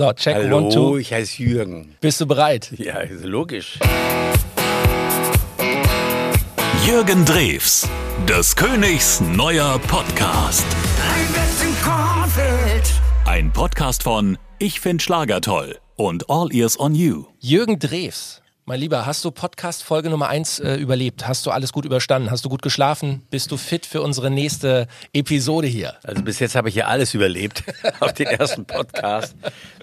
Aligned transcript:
So, 0.00 0.14
check 0.14 0.34
Hallo, 0.34 0.56
one, 0.56 0.70
two. 0.70 0.96
ich 0.96 1.12
heiße 1.12 1.42
Jürgen. 1.42 1.94
Bist 2.00 2.22
du 2.22 2.26
bereit? 2.26 2.72
Ja, 2.78 3.00
ist 3.00 3.22
logisch. 3.22 3.78
Jürgen 6.86 7.26
Drews, 7.26 7.86
des 8.26 8.56
Königs 8.56 9.20
neuer 9.20 9.78
Podcast. 9.80 10.64
Ein 13.26 13.52
Podcast 13.52 14.02
von 14.02 14.38
Ich 14.58 14.80
find 14.80 15.02
Schlager 15.02 15.42
toll 15.42 15.76
und 15.96 16.30
All 16.30 16.50
Ears 16.50 16.80
on 16.80 16.94
You. 16.94 17.26
Jürgen 17.38 17.78
Drews. 17.78 18.40
Mein 18.70 18.78
Lieber, 18.78 19.04
hast 19.04 19.24
du 19.24 19.32
Podcast 19.32 19.82
Folge 19.82 20.10
Nummer 20.10 20.28
1 20.28 20.60
äh, 20.60 20.76
überlebt? 20.76 21.26
Hast 21.26 21.44
du 21.44 21.50
alles 21.50 21.72
gut 21.72 21.84
überstanden? 21.84 22.30
Hast 22.30 22.44
du 22.44 22.48
gut 22.48 22.62
geschlafen? 22.62 23.26
Bist 23.28 23.50
du 23.50 23.56
fit 23.56 23.84
für 23.84 24.00
unsere 24.00 24.30
nächste 24.30 24.86
Episode 25.12 25.66
hier? 25.66 25.96
Also 26.04 26.22
bis 26.22 26.38
jetzt 26.38 26.54
habe 26.54 26.68
ich 26.68 26.76
ja 26.76 26.86
alles 26.86 27.12
überlebt 27.12 27.64
auf 27.98 28.12
den 28.12 28.28
ersten 28.28 28.66
Podcast. 28.66 29.34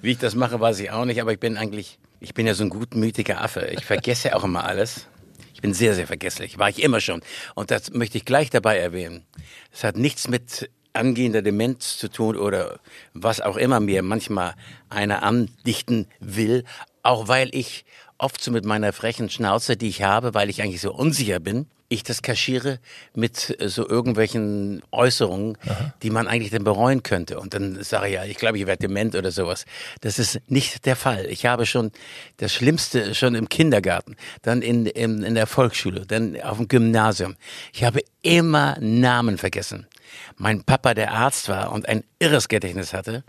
Wie 0.01 0.11
ich 0.11 0.19
das 0.19 0.35
mache, 0.35 0.61
weiß 0.61 0.79
ich 0.79 0.89
auch 0.89 1.03
nicht, 1.03 1.19
aber 1.19 1.33
ich 1.33 1.39
bin 1.41 1.57
eigentlich, 1.57 1.99
ich 2.21 2.33
bin 2.33 2.47
ja 2.47 2.53
so 2.53 2.63
ein 2.63 2.69
gutmütiger 2.69 3.41
Affe. 3.41 3.67
Ich 3.71 3.83
vergesse 3.83 4.33
auch 4.33 4.45
immer 4.45 4.63
alles. 4.63 5.07
Ich 5.53 5.59
bin 5.59 5.73
sehr, 5.73 5.93
sehr 5.93 6.07
vergesslich, 6.07 6.57
war 6.57 6.69
ich 6.69 6.81
immer 6.81 7.01
schon. 7.01 7.19
Und 7.55 7.71
das 7.71 7.91
möchte 7.91 8.17
ich 8.17 8.23
gleich 8.23 8.51
dabei 8.51 8.77
erwähnen. 8.77 9.25
Es 9.69 9.83
hat 9.83 9.97
nichts 9.97 10.29
mit 10.29 10.69
angehender 10.93 11.41
Demenz 11.41 11.97
zu 11.97 12.09
tun 12.09 12.37
oder 12.37 12.79
was 13.13 13.41
auch 13.41 13.57
immer 13.57 13.81
mir 13.81 14.01
manchmal 14.01 14.55
einer 14.87 15.23
andichten 15.23 16.07
will, 16.21 16.63
auch 17.03 17.27
weil 17.27 17.49
ich 17.53 17.85
oft 18.17 18.43
so 18.43 18.51
mit 18.51 18.65
meiner 18.65 18.93
frechen 18.93 19.29
Schnauze, 19.29 19.77
die 19.77 19.89
ich 19.89 20.03
habe, 20.03 20.33
weil 20.33 20.49
ich 20.49 20.61
eigentlich 20.61 20.81
so 20.81 20.93
unsicher 20.93 21.39
bin, 21.39 21.67
ich 21.89 22.03
das 22.03 22.21
kaschiere 22.21 22.79
mit 23.15 23.55
äh, 23.61 23.69
so 23.69 23.87
irgendwelchen 23.87 24.81
Äußerungen, 24.91 25.57
die 26.03 26.09
man 26.09 26.27
eigentlich 26.27 26.51
dann 26.51 26.63
bereuen 26.63 27.03
könnte. 27.03 27.39
Und 27.39 27.53
dann 27.53 27.81
sage 27.83 28.07
ich 28.07 28.13
ja, 28.13 28.25
ich 28.25 28.37
glaube, 28.37 28.57
ich 28.57 28.67
werde 28.67 28.87
dement 28.87 29.15
oder 29.15 29.31
sowas. 29.31 29.65
Das 30.01 30.19
ist 30.19 30.41
nicht 30.47 30.85
der 30.85 30.95
Fall. 30.95 31.25
Ich 31.27 31.45
habe 31.45 31.65
schon 31.65 31.91
das 32.37 32.53
Schlimmste 32.53 33.15
schon 33.15 33.35
im 33.35 33.47
Kindergarten, 33.49 34.15
dann 34.41 34.61
in, 34.61 34.85
in, 34.85 35.23
in 35.23 35.35
der 35.35 35.47
Volksschule, 35.47 36.05
dann 36.05 36.39
auf 36.41 36.57
dem 36.57 36.67
Gymnasium. 36.67 37.35
Ich 37.73 37.83
habe 37.83 38.01
immer 38.21 38.77
Namen 38.79 39.37
vergessen. 39.37 39.87
Mein 40.35 40.63
Papa, 40.63 40.93
der 40.93 41.11
Arzt 41.13 41.49
war 41.49 41.71
und 41.71 41.87
ein 41.87 42.03
irres 42.19 42.47
Gedächtnis 42.47 42.93
hatte, 42.93 43.23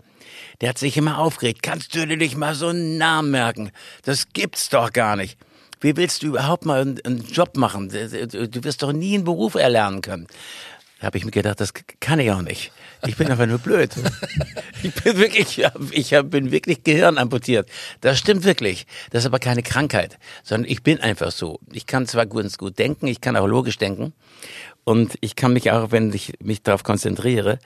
der 0.61 0.69
hat 0.69 0.77
sich 0.77 0.97
immer 0.97 1.19
aufgeregt. 1.19 1.63
Kannst 1.63 1.95
du 1.95 2.05
dir 2.05 2.17
nicht 2.17 2.37
mal 2.37 2.55
so 2.55 2.67
einen 2.67 2.97
Namen 2.97 3.31
merken? 3.31 3.71
Das 4.03 4.29
gibt's 4.33 4.69
doch 4.69 4.91
gar 4.93 5.15
nicht. 5.15 5.37
Wie 5.81 5.95
willst 5.95 6.23
du 6.23 6.27
überhaupt 6.27 6.65
mal 6.65 6.81
einen, 6.81 6.99
einen 7.05 7.25
Job 7.25 7.55
machen? 7.55 7.89
Du 7.89 8.63
wirst 8.63 8.83
doch 8.83 8.91
nie 8.91 9.15
einen 9.15 9.23
Beruf 9.23 9.55
erlernen 9.55 10.01
können. 10.01 10.27
Da 10.99 11.07
habe 11.07 11.17
ich 11.17 11.23
mir 11.23 11.31
gedacht, 11.31 11.61
das 11.61 11.73
kann 12.01 12.19
ich 12.19 12.29
auch 12.31 12.41
nicht. 12.41 12.73
Ich 13.07 13.15
bin 13.15 13.29
einfach 13.31 13.45
nur 13.45 13.59
blöd. 13.59 13.91
Ich 14.81 14.93
bin 14.93 15.17
wirklich, 15.17 15.61
ich 15.91 16.15
bin 16.23 16.51
wirklich 16.51 16.85
Gehirn 16.85 17.17
amputiert. 17.17 17.67
Das 17.99 18.17
stimmt 18.17 18.45
wirklich. 18.45 18.87
Das 19.09 19.23
ist 19.23 19.25
aber 19.25 19.39
keine 19.39 19.61
Krankheit, 19.61 20.17
sondern 20.41 20.71
ich 20.71 20.83
bin 20.83 21.01
einfach 21.01 21.33
so. 21.33 21.59
Ich 21.73 21.85
kann 21.85 22.07
zwar 22.07 22.25
ganz 22.27 22.57
gut 22.57 22.79
denken, 22.79 23.07
ich 23.07 23.19
kann 23.19 23.35
auch 23.35 23.45
logisch 23.45 23.77
denken. 23.77 24.13
Und 24.83 25.17
ich 25.21 25.35
kann 25.35 25.53
mich 25.53 25.71
auch, 25.71 25.91
wenn 25.91 26.11
ich 26.13 26.33
mich 26.41 26.63
darauf 26.63 26.83
konzentriere, 26.83 27.59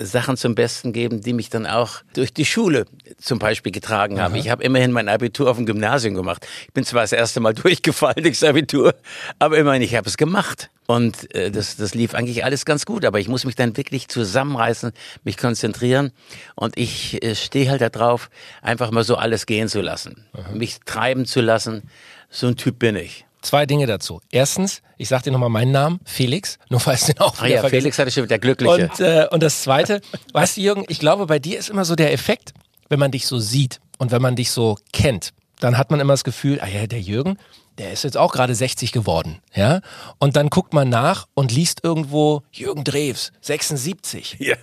Sachen 0.00 0.36
zum 0.36 0.54
Besten 0.54 0.92
geben, 0.92 1.20
die 1.20 1.34
mich 1.34 1.50
dann 1.50 1.66
auch 1.66 2.02
durch 2.14 2.32
die 2.32 2.46
Schule 2.46 2.86
zum 3.18 3.38
Beispiel 3.38 3.70
getragen 3.70 4.20
haben. 4.20 4.34
Ich 4.34 4.48
habe 4.48 4.62
immerhin 4.64 4.90
mein 4.90 5.08
Abitur 5.08 5.50
auf 5.50 5.58
dem 5.58 5.66
Gymnasium 5.66 6.14
gemacht. 6.14 6.46
Ich 6.66 6.72
bin 6.72 6.84
zwar 6.84 7.02
das 7.02 7.12
erste 7.12 7.40
Mal 7.40 7.52
durchgefallen 7.54 8.22
durchs 8.22 8.42
Abitur, 8.42 8.94
aber 9.38 9.58
immerhin, 9.58 9.82
ich 9.82 9.94
habe 9.94 10.08
es 10.08 10.16
gemacht. 10.16 10.70
Und 10.86 11.32
äh, 11.34 11.50
das, 11.50 11.76
das 11.76 11.94
lief 11.94 12.14
eigentlich 12.14 12.44
alles 12.44 12.64
ganz 12.64 12.86
gut, 12.86 13.04
aber 13.04 13.20
ich 13.20 13.28
muss 13.28 13.44
mich 13.44 13.54
dann 13.54 13.76
wirklich 13.76 14.08
zusammenreißen, 14.08 14.92
mich 15.22 15.36
konzentrieren 15.36 16.12
und 16.56 16.76
ich 16.78 17.22
äh, 17.22 17.34
stehe 17.34 17.70
halt 17.70 17.80
da 17.80 17.90
drauf, 17.90 18.30
einfach 18.62 18.90
mal 18.90 19.04
so 19.04 19.16
alles 19.16 19.46
gehen 19.46 19.68
zu 19.68 19.82
lassen, 19.82 20.26
mich 20.54 20.80
treiben 20.86 21.26
zu 21.26 21.42
lassen. 21.42 21.82
So 22.28 22.48
ein 22.48 22.56
Typ 22.56 22.78
bin 22.78 22.96
ich. 22.96 23.24
Zwei 23.42 23.66
Dinge 23.66 23.86
dazu. 23.86 24.20
Erstens, 24.30 24.82
ich 24.98 25.08
sag 25.08 25.22
dir 25.22 25.30
nochmal 25.30 25.48
meinen 25.48 25.72
Namen, 25.72 26.00
Felix, 26.04 26.58
nur 26.68 26.80
falls 26.80 27.06
du 27.06 27.14
den 27.14 27.20
auch 27.20 27.38
Ah 27.40 27.46
ja, 27.46 27.60
vergessen. 27.60 27.82
Felix 27.82 27.98
hatte 27.98 28.10
schon 28.10 28.24
wieder 28.24 28.38
Glückliche. 28.38 28.88
Und, 28.90 29.00
äh, 29.00 29.26
und 29.30 29.42
das 29.42 29.62
Zweite, 29.62 30.00
weißt 30.32 30.56
du, 30.56 30.60
Jürgen, 30.60 30.84
ich 30.88 30.98
glaube, 30.98 31.26
bei 31.26 31.38
dir 31.38 31.58
ist 31.58 31.70
immer 31.70 31.84
so 31.84 31.96
der 31.96 32.12
Effekt, 32.12 32.52
wenn 32.88 32.98
man 32.98 33.10
dich 33.10 33.26
so 33.26 33.38
sieht 33.38 33.80
und 33.98 34.10
wenn 34.10 34.22
man 34.22 34.36
dich 34.36 34.50
so 34.50 34.78
kennt, 34.92 35.32
dann 35.60 35.78
hat 35.78 35.90
man 35.90 36.00
immer 36.00 36.12
das 36.12 36.24
Gefühl, 36.24 36.60
ah 36.60 36.68
ja, 36.68 36.86
der 36.86 37.00
Jürgen, 37.00 37.38
der 37.78 37.92
ist 37.92 38.04
jetzt 38.04 38.16
auch 38.16 38.32
gerade 38.32 38.54
60 38.54 38.92
geworden, 38.92 39.38
ja? 39.54 39.80
Und 40.18 40.36
dann 40.36 40.50
guckt 40.50 40.74
man 40.74 40.88
nach 40.88 41.26
und 41.34 41.52
liest 41.52 41.80
irgendwo 41.82 42.42
Jürgen 42.52 42.84
Drews, 42.84 43.32
76. 43.40 44.36
ja, 44.38 44.56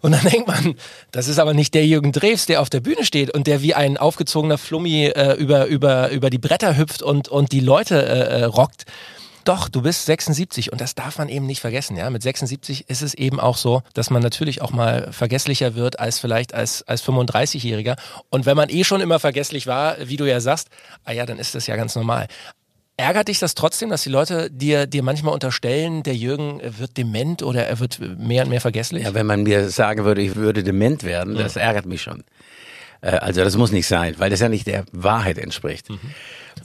Und 0.00 0.12
dann 0.12 0.22
denkt 0.22 0.48
man, 0.48 0.74
das 1.10 1.28
ist 1.28 1.38
aber 1.38 1.54
nicht 1.54 1.74
der 1.74 1.86
Jürgen 1.86 2.12
Drews, 2.12 2.46
der 2.46 2.60
auf 2.60 2.70
der 2.70 2.80
Bühne 2.80 3.04
steht 3.04 3.30
und 3.34 3.46
der 3.46 3.62
wie 3.62 3.74
ein 3.74 3.96
aufgezogener 3.96 4.58
Flummi 4.58 5.06
äh, 5.06 5.34
über, 5.34 5.66
über, 5.66 6.10
über 6.10 6.30
die 6.30 6.38
Bretter 6.38 6.76
hüpft 6.76 7.02
und, 7.02 7.28
und 7.28 7.52
die 7.52 7.60
Leute 7.60 8.02
äh, 8.02 8.40
äh, 8.40 8.44
rockt. 8.44 8.84
Doch, 9.48 9.70
du 9.70 9.80
bist 9.80 10.04
76 10.04 10.72
und 10.72 10.82
das 10.82 10.94
darf 10.94 11.16
man 11.16 11.30
eben 11.30 11.46
nicht 11.46 11.62
vergessen. 11.62 11.96
Ja? 11.96 12.10
Mit 12.10 12.22
76 12.22 12.90
ist 12.90 13.00
es 13.00 13.14
eben 13.14 13.40
auch 13.40 13.56
so, 13.56 13.80
dass 13.94 14.10
man 14.10 14.22
natürlich 14.22 14.60
auch 14.60 14.72
mal 14.72 15.10
vergesslicher 15.10 15.74
wird 15.74 15.98
als 15.98 16.18
vielleicht 16.18 16.52
als, 16.52 16.82
als 16.82 17.02
35-Jähriger. 17.02 17.96
Und 18.28 18.44
wenn 18.44 18.58
man 18.58 18.68
eh 18.68 18.84
schon 18.84 19.00
immer 19.00 19.18
vergesslich 19.18 19.66
war, 19.66 19.96
wie 20.06 20.18
du 20.18 20.26
ja 20.26 20.40
sagst, 20.40 20.68
ah 21.04 21.12
ja, 21.12 21.24
dann 21.24 21.38
ist 21.38 21.54
das 21.54 21.66
ja 21.66 21.76
ganz 21.76 21.96
normal. 21.96 22.26
Ärgert 22.98 23.28
dich 23.28 23.38
das 23.38 23.54
trotzdem, 23.54 23.88
dass 23.88 24.02
die 24.02 24.10
Leute 24.10 24.50
dir, 24.50 24.86
dir 24.86 25.02
manchmal 25.02 25.32
unterstellen, 25.32 26.02
der 26.02 26.14
Jürgen 26.14 26.60
wird 26.62 26.98
dement 26.98 27.42
oder 27.42 27.66
er 27.66 27.80
wird 27.80 28.00
mehr 28.18 28.42
und 28.42 28.50
mehr 28.50 28.60
vergesslich? 28.60 29.04
Ja, 29.04 29.14
wenn 29.14 29.24
man 29.24 29.44
mir 29.44 29.70
sagen 29.70 30.04
würde, 30.04 30.20
ich 30.20 30.36
würde 30.36 30.62
dement 30.62 31.04
werden, 31.04 31.36
das 31.36 31.56
ärgert 31.56 31.86
mich 31.86 32.02
schon. 32.02 32.22
Äh, 33.00 33.10
Also 33.12 33.42
das 33.44 33.56
muss 33.56 33.72
nicht 33.72 33.86
sein, 33.86 34.14
weil 34.18 34.30
das 34.30 34.40
ja 34.40 34.48
nicht 34.48 34.66
der 34.66 34.84
Wahrheit 34.92 35.38
entspricht. 35.38 35.88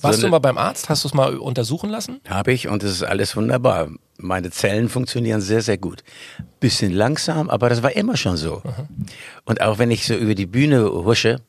Warst 0.01 0.23
du 0.23 0.27
mal 0.27 0.39
beim 0.39 0.57
Arzt? 0.57 0.89
Hast 0.89 1.03
du 1.03 1.07
es 1.07 1.13
mal 1.13 1.37
untersuchen 1.37 1.89
lassen? 1.89 2.19
Habe 2.27 2.51
ich 2.51 2.67
und 2.67 2.83
es 2.83 2.91
ist 2.91 3.03
alles 3.03 3.35
wunderbar. 3.35 3.89
Meine 4.17 4.49
Zellen 4.51 4.89
funktionieren 4.89 5.41
sehr, 5.41 5.61
sehr 5.61 5.77
gut. 5.77 6.03
Bisschen 6.59 6.91
langsam, 6.91 7.49
aber 7.49 7.69
das 7.69 7.83
war 7.83 7.95
immer 7.95 8.17
schon 8.17 8.37
so. 8.37 8.61
Und 9.45 9.61
auch 9.61 9.77
wenn 9.79 9.91
ich 9.91 10.05
so 10.05 10.15
über 10.15 10.35
die 10.35 10.45
Bühne 10.45 10.83
husche 10.91 11.41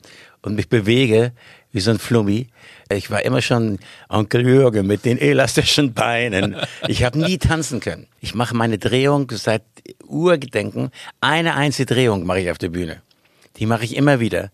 und 0.42 0.54
mich 0.56 0.68
bewege, 0.68 1.32
wie 1.72 1.80
so 1.80 1.90
ein 1.90 1.98
Flummi, 1.98 2.48
ich 2.90 3.10
war 3.10 3.24
immer 3.24 3.40
schon 3.42 3.78
Onkel 4.08 4.46
Jürgen 4.46 4.86
mit 4.86 5.04
den 5.04 5.18
elastischen 5.18 5.94
Beinen. 5.94 6.54
Ich 6.88 7.02
habe 7.02 7.18
nie 7.18 7.38
tanzen 7.38 7.80
können. 7.80 8.06
Ich 8.20 8.34
mache 8.34 8.54
meine 8.54 8.78
Drehung 8.78 9.30
seit 9.32 9.62
Urgedenken. 10.06 10.90
Eine 11.20 11.54
einzige 11.54 11.86
Drehung 11.94 12.24
mache 12.26 12.40
ich 12.40 12.50
auf 12.50 12.58
der 12.58 12.68
Bühne. 12.68 13.02
Die 13.56 13.66
mache 13.66 13.84
ich 13.84 13.96
immer 13.96 14.20
wieder. 14.20 14.50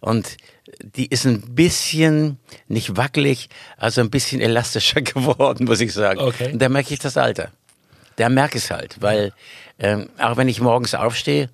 Und 0.00 0.36
die 0.80 1.06
ist 1.06 1.24
ein 1.26 1.54
bisschen, 1.54 2.38
nicht 2.68 2.96
wackelig, 2.96 3.48
also 3.76 4.00
ein 4.00 4.10
bisschen 4.10 4.40
elastischer 4.40 5.00
geworden, 5.02 5.64
muss 5.64 5.80
ich 5.80 5.92
sagen. 5.92 6.20
Okay. 6.20 6.52
Und 6.52 6.60
da 6.60 6.68
merke 6.68 6.92
ich 6.92 7.00
das 7.00 7.16
Alter. 7.16 7.50
Da 8.16 8.28
merke 8.28 8.58
ich 8.58 8.64
es 8.64 8.70
halt, 8.70 9.00
weil 9.00 9.32
ähm, 9.78 10.08
auch 10.18 10.36
wenn 10.36 10.48
ich 10.48 10.60
morgens 10.60 10.94
aufstehe, 10.94 11.48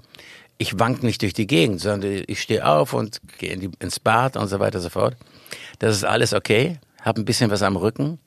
ich 0.58 0.78
wank 0.78 1.04
nicht 1.04 1.22
durch 1.22 1.32
die 1.32 1.46
Gegend, 1.46 1.80
sondern 1.80 2.24
ich 2.26 2.42
stehe 2.42 2.66
auf 2.66 2.92
und 2.92 3.20
gehe 3.38 3.52
ins 3.78 4.00
Bad 4.00 4.36
und 4.36 4.48
so 4.48 4.58
weiter 4.58 4.78
und 4.78 4.82
so 4.82 4.90
fort. 4.90 5.16
Das 5.78 5.94
ist 5.94 6.04
alles 6.04 6.32
okay, 6.34 6.78
habe 7.00 7.20
ein 7.20 7.24
bisschen 7.24 7.50
was 7.50 7.62
am 7.62 7.76
Rücken. 7.76 8.18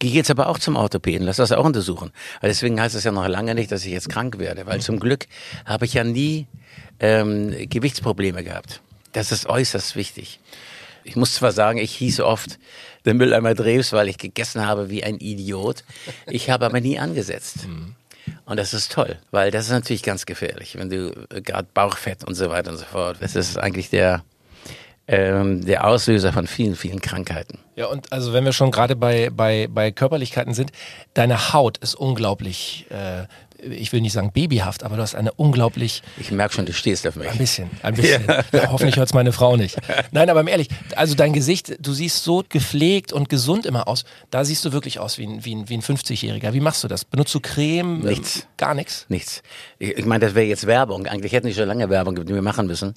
Gehe 0.00 0.12
jetzt 0.12 0.30
aber 0.30 0.48
auch 0.48 0.58
zum 0.58 0.76
Orthopäden, 0.76 1.26
lass 1.26 1.36
das 1.36 1.52
auch 1.52 1.64
untersuchen. 1.64 2.10
Weil 2.40 2.50
deswegen 2.50 2.80
heißt 2.80 2.94
es 2.94 3.04
ja 3.04 3.12
noch 3.12 3.28
lange 3.28 3.54
nicht, 3.54 3.70
dass 3.70 3.84
ich 3.84 3.92
jetzt 3.92 4.08
krank 4.08 4.38
werde, 4.38 4.66
weil 4.66 4.80
zum 4.80 4.98
Glück 4.98 5.26
habe 5.66 5.84
ich 5.84 5.94
ja 5.94 6.04
nie 6.04 6.46
ähm, 7.00 7.54
Gewichtsprobleme 7.68 8.42
gehabt. 8.42 8.80
Das 9.12 9.30
ist 9.30 9.46
äußerst 9.46 9.96
wichtig. 9.96 10.40
Ich 11.04 11.16
muss 11.16 11.34
zwar 11.34 11.52
sagen, 11.52 11.78
ich 11.78 11.94
hieß 11.96 12.20
oft 12.20 12.58
der 13.04 13.14
Mülleimer 13.14 13.54
Drews, 13.54 13.92
weil 13.92 14.08
ich 14.08 14.18
gegessen 14.18 14.66
habe 14.66 14.90
wie 14.90 15.04
ein 15.04 15.18
Idiot. 15.18 15.84
Ich 16.26 16.50
habe 16.50 16.66
aber 16.66 16.80
nie 16.80 16.98
angesetzt. 16.98 17.66
Und 18.44 18.58
das 18.58 18.74
ist 18.74 18.92
toll, 18.92 19.18
weil 19.30 19.50
das 19.50 19.66
ist 19.66 19.72
natürlich 19.72 20.02
ganz 20.02 20.26
gefährlich, 20.26 20.76
wenn 20.76 20.88
du 20.88 21.10
äh, 21.30 21.40
gerade 21.40 21.68
Bauchfett 21.72 22.24
und 22.24 22.34
so 22.34 22.50
weiter 22.50 22.70
und 22.70 22.76
so 22.76 22.84
fort. 22.84 23.16
Das 23.20 23.34
ist 23.34 23.58
eigentlich 23.58 23.90
der, 23.90 24.24
ähm, 25.12 25.64
der 25.64 25.86
Auslöser 25.88 26.32
von 26.32 26.46
vielen, 26.46 26.76
vielen 26.76 27.00
Krankheiten. 27.00 27.58
Ja, 27.74 27.86
und 27.86 28.12
also 28.12 28.32
wenn 28.32 28.44
wir 28.44 28.52
schon 28.52 28.70
gerade 28.70 28.94
bei, 28.94 29.30
bei, 29.30 29.66
bei 29.68 29.90
Körperlichkeiten 29.90 30.54
sind, 30.54 30.70
deine 31.14 31.52
Haut 31.52 31.78
ist 31.78 31.96
unglaublich, 31.96 32.86
äh, 32.90 33.24
ich 33.60 33.92
will 33.92 34.00
nicht 34.02 34.12
sagen 34.12 34.30
babyhaft, 34.32 34.84
aber 34.84 34.94
du 34.96 35.02
hast 35.02 35.16
eine 35.16 35.32
unglaublich, 35.32 36.02
Ich 36.18 36.30
merke 36.30 36.54
schon, 36.54 36.64
du 36.64 36.72
stehst 36.72 37.06
auf 37.08 37.16
mich. 37.16 37.28
ein 37.28 37.38
bisschen, 37.38 37.68
ein 37.82 37.94
bisschen. 37.94 38.22
Ja. 38.52 38.70
hoffentlich 38.70 38.96
hört 38.96 39.08
es 39.08 39.14
meine 39.14 39.32
Frau 39.32 39.56
nicht. 39.56 39.76
Nein, 40.12 40.30
aber 40.30 40.46
ehrlich, 40.46 40.68
also 40.94 41.16
dein 41.16 41.32
Gesicht, 41.32 41.76
du 41.80 41.92
siehst 41.92 42.22
so 42.22 42.44
gepflegt 42.48 43.12
und 43.12 43.28
gesund 43.28 43.66
immer 43.66 43.88
aus. 43.88 44.04
Da 44.30 44.44
siehst 44.44 44.64
du 44.64 44.72
wirklich 44.72 45.00
aus 45.00 45.18
wie 45.18 45.26
ein, 45.26 45.44
wie 45.44 45.56
ein, 45.56 45.68
wie 45.68 45.74
ein 45.74 45.82
50-Jähriger. 45.82 46.52
Wie 46.52 46.60
machst 46.60 46.84
du 46.84 46.88
das? 46.88 47.04
Benutzt 47.04 47.34
du 47.34 47.40
Creme? 47.40 47.98
Nichts. 48.00 48.36
Ähm, 48.36 48.42
gar 48.56 48.74
nichts? 48.74 49.06
Nichts. 49.08 49.42
Ich, 49.80 49.98
ich 49.98 50.04
meine, 50.06 50.24
das 50.24 50.34
wäre 50.36 50.46
jetzt 50.46 50.66
Werbung. 50.66 51.06
Eigentlich 51.06 51.32
hätten 51.32 51.48
die 51.48 51.54
schon 51.54 51.66
lange 51.66 51.90
Werbung, 51.90 52.14
die 52.14 52.32
wir 52.32 52.42
machen 52.42 52.66
müssen. 52.66 52.94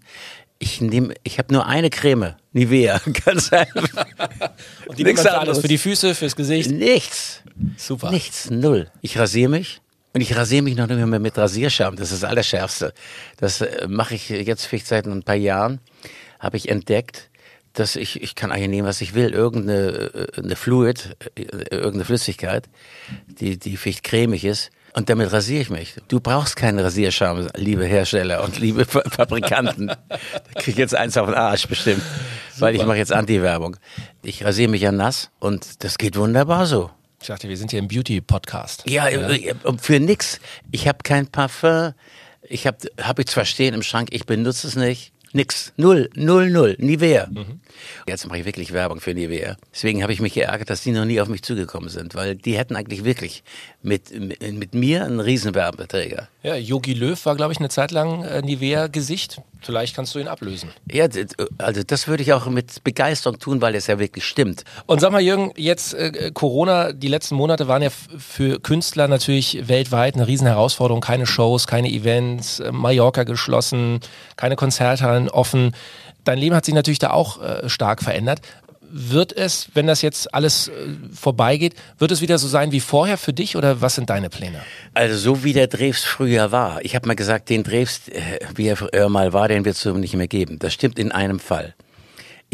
Ich 0.59 0.81
nehme, 0.81 1.13
ich 1.23 1.39
habe 1.39 1.53
nur 1.53 1.65
eine 1.65 1.89
Creme, 1.89 2.35
Nivea, 2.53 3.01
ganz 3.25 3.51
einfach. 3.51 4.05
Und 4.85 4.97
die 4.97 5.03
Nichts 5.03 5.25
anderes. 5.25 5.59
Für 5.59 5.67
die 5.67 5.77
Füße, 5.77 6.15
fürs 6.15 6.35
Gesicht. 6.35 6.71
Nichts. 6.71 7.41
Super. 7.77 8.11
Nichts, 8.11 8.49
null. 8.49 8.89
Ich 9.01 9.17
rasiere 9.17 9.49
mich 9.49 9.81
und 10.13 10.21
ich 10.21 10.35
rasiere 10.35 10.61
mich 10.61 10.75
noch 10.75 10.87
nicht 10.87 11.05
mehr 11.05 11.19
mit 11.19 11.37
Rasierschaum. 11.37 11.95
Das 11.95 12.11
ist 12.11 12.23
das 12.23 12.29
Allerschärfste. 12.29 12.93
Das 13.37 13.61
äh, 13.61 13.87
mache 13.87 14.15
ich 14.15 14.29
jetzt 14.29 14.65
vielleicht 14.65 14.87
seit 14.87 15.05
ein 15.05 15.23
paar 15.23 15.35
Jahren. 15.35 15.79
habe 16.39 16.57
ich 16.57 16.69
entdeckt, 16.69 17.29
dass 17.73 17.95
ich, 17.95 18.21
ich 18.21 18.35
kann 18.35 18.51
eigentlich 18.51 18.69
nehmen, 18.69 18.87
was 18.87 19.01
ich 19.01 19.15
will, 19.15 19.31
irgendeine 19.31 20.29
äh, 20.35 20.39
eine 20.39 20.55
Fluid, 20.55 21.15
äh, 21.35 21.41
irgendeine 21.71 22.05
Flüssigkeit, 22.05 22.69
die, 23.27 23.57
die 23.57 23.77
vielleicht 23.77 24.03
cremig 24.03 24.45
ist. 24.45 24.69
Und 24.95 25.09
damit 25.09 25.31
rasiere 25.33 25.61
ich 25.61 25.69
mich. 25.69 25.95
Du 26.07 26.19
brauchst 26.19 26.55
keinen 26.55 26.77
Rasierschaum, 26.79 27.47
liebe 27.55 27.85
Hersteller 27.85 28.43
und 28.43 28.59
liebe 28.59 28.85
Fabrikanten. 28.85 29.87
da 29.87 29.97
krieg 30.55 30.73
ich 30.73 30.77
jetzt 30.77 30.95
eins 30.95 31.17
auf 31.17 31.27
den 31.27 31.35
Arsch 31.35 31.67
bestimmt, 31.67 32.03
Super. 32.51 32.67
weil 32.67 32.75
ich 32.75 32.85
mache 32.85 32.97
jetzt 32.97 33.11
Anti-Werbung. 33.11 33.77
Ich 34.21 34.45
rasiere 34.45 34.69
mich 34.69 34.81
ja 34.81 34.91
nass 34.91 35.31
und 35.39 35.83
das 35.83 35.97
geht 35.97 36.15
wunderbar 36.15 36.67
so. 36.67 36.91
Ich 37.19 37.27
dachte, 37.27 37.49
wir 37.49 37.57
sind 37.57 37.71
hier 37.71 37.79
im 37.79 37.87
Beauty-Podcast. 37.87 38.83
Ja, 38.87 39.07
ja, 39.07 39.29
äh, 39.29 39.55
für 39.81 39.99
nix. 39.99 40.39
Ich 40.71 40.87
habe 40.87 40.99
kein 41.03 41.27
Parfum. 41.27 41.93
Ich 42.43 42.67
habe 42.67 42.77
hab 43.01 43.17
ich 43.17 43.27
zwar 43.27 43.45
stehen 43.45 43.73
im 43.73 43.81
Schrank, 43.81 44.09
ich 44.11 44.25
benutze 44.25 44.67
es 44.67 44.75
nicht. 44.75 45.13
Nix. 45.33 45.73
Null. 45.77 46.09
Null, 46.15 46.51
null. 46.51 46.75
Nivea. 46.77 47.27
Mhm. 47.27 47.59
Jetzt 48.07 48.27
mache 48.27 48.39
ich 48.39 48.45
wirklich 48.45 48.71
Werbung 48.71 48.99
für 48.99 49.15
Nivea. 49.15 49.57
Deswegen 49.73 50.03
habe 50.03 50.13
ich 50.13 50.21
mich 50.21 50.33
geärgert, 50.35 50.69
dass 50.69 50.81
die 50.81 50.91
noch 50.91 51.05
nie 51.05 51.19
auf 51.19 51.27
mich 51.27 51.41
zugekommen 51.41 51.89
sind, 51.89 52.13
weil 52.13 52.35
die 52.35 52.55
hätten 52.55 52.75
eigentlich 52.75 53.03
wirklich 53.03 53.43
mit, 53.81 54.11
mit, 54.19 54.41
mit 54.41 54.73
mir 54.75 55.05
einen 55.05 55.19
Riesenwerbeträger. 55.19 56.29
Ja, 56.43 56.55
Yogi 56.55 56.93
Löw 56.93 57.25
war, 57.25 57.35
glaube 57.35 57.51
ich, 57.53 57.59
eine 57.59 57.69
Zeit 57.69 57.91
lang 57.91 58.23
äh, 58.23 58.41
Nivea-Gesicht. 58.41 59.41
Vielleicht 59.61 59.95
kannst 59.95 60.13
du 60.13 60.19
ihn 60.19 60.27
ablösen. 60.27 60.69
Ja, 60.91 61.07
also 61.57 61.83
das 61.83 62.07
würde 62.07 62.21
ich 62.21 62.33
auch 62.33 62.47
mit 62.47 62.83
Begeisterung 62.83 63.39
tun, 63.39 63.61
weil 63.61 63.75
es 63.75 63.87
ja 63.87 63.97
wirklich 63.97 64.25
stimmt. 64.25 64.65
Und 64.87 64.99
sag 64.99 65.11
mal, 65.13 65.21
Jürgen, 65.21 65.51
jetzt 65.55 65.93
äh, 65.93 66.31
Corona, 66.33 66.91
die 66.91 67.07
letzten 67.07 67.35
Monate 67.35 67.67
waren 67.67 67.81
ja 67.81 67.89
für 67.89 68.59
Künstler 68.59 69.07
natürlich 69.07 69.67
weltweit 69.67 70.15
eine 70.15 70.27
Riesenherausforderung. 70.27 71.01
Keine 71.01 71.25
Shows, 71.25 71.65
keine 71.65 71.89
Events, 71.89 72.59
äh, 72.59 72.71
Mallorca 72.71 73.23
geschlossen, 73.23 74.01
keine 74.35 74.57
Konzerthallen 74.57 75.22
offen. 75.29 75.75
Dein 76.23 76.37
Leben 76.37 76.55
hat 76.55 76.65
sich 76.65 76.73
natürlich 76.73 76.99
da 76.99 77.11
auch 77.11 77.41
äh, 77.41 77.69
stark 77.69 78.01
verändert 78.01 78.41
wird 78.95 79.35
es, 79.35 79.69
wenn 79.73 79.87
das 79.87 80.03
jetzt 80.03 80.35
alles 80.35 80.67
äh, 80.67 80.71
vorbeigeht, 81.13 81.73
wird 81.97 82.11
es 82.11 82.21
wieder 82.21 82.37
so 82.37 82.47
sein 82.47 82.71
wie 82.71 82.79
vorher 82.79 83.17
für 83.17 83.33
dich 83.33 83.57
oder 83.57 83.81
was 83.81 83.95
sind 83.95 84.11
deine 84.11 84.29
Pläne? 84.29 84.61
Also 84.93 85.17
so 85.17 85.43
wie 85.43 85.51
der 85.51 85.65
Drews 85.65 86.03
früher 86.03 86.51
war. 86.51 86.79
Ich 86.85 86.95
habe 86.95 87.07
mal 87.07 87.15
gesagt, 87.15 87.49
den 87.49 87.63
Drews, 87.63 88.07
äh, 88.09 88.21
wie 88.55 88.67
er 88.67 88.77
früher 88.77 89.09
mal 89.09 89.33
war, 89.33 89.47
den 89.47 89.65
wird 89.65 89.75
es 89.75 89.81
so 89.81 89.93
nicht 89.97 90.15
mehr 90.15 90.27
geben. 90.27 90.59
Das 90.59 90.73
stimmt 90.73 90.99
in 90.99 91.11
einem 91.11 91.39
Fall. 91.39 91.73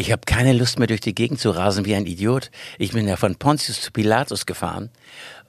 Ich 0.00 0.12
habe 0.12 0.22
keine 0.24 0.54
Lust 0.54 0.78
mehr 0.78 0.88
durch 0.88 1.02
die 1.02 1.14
Gegend 1.14 1.40
zu 1.40 1.50
rasen 1.50 1.84
wie 1.84 1.94
ein 1.94 2.06
Idiot. 2.06 2.50
Ich 2.78 2.92
bin 2.92 3.06
ja 3.06 3.16
von 3.16 3.36
Pontius 3.36 3.82
zu 3.82 3.92
Pilatus 3.92 4.46
gefahren, 4.46 4.88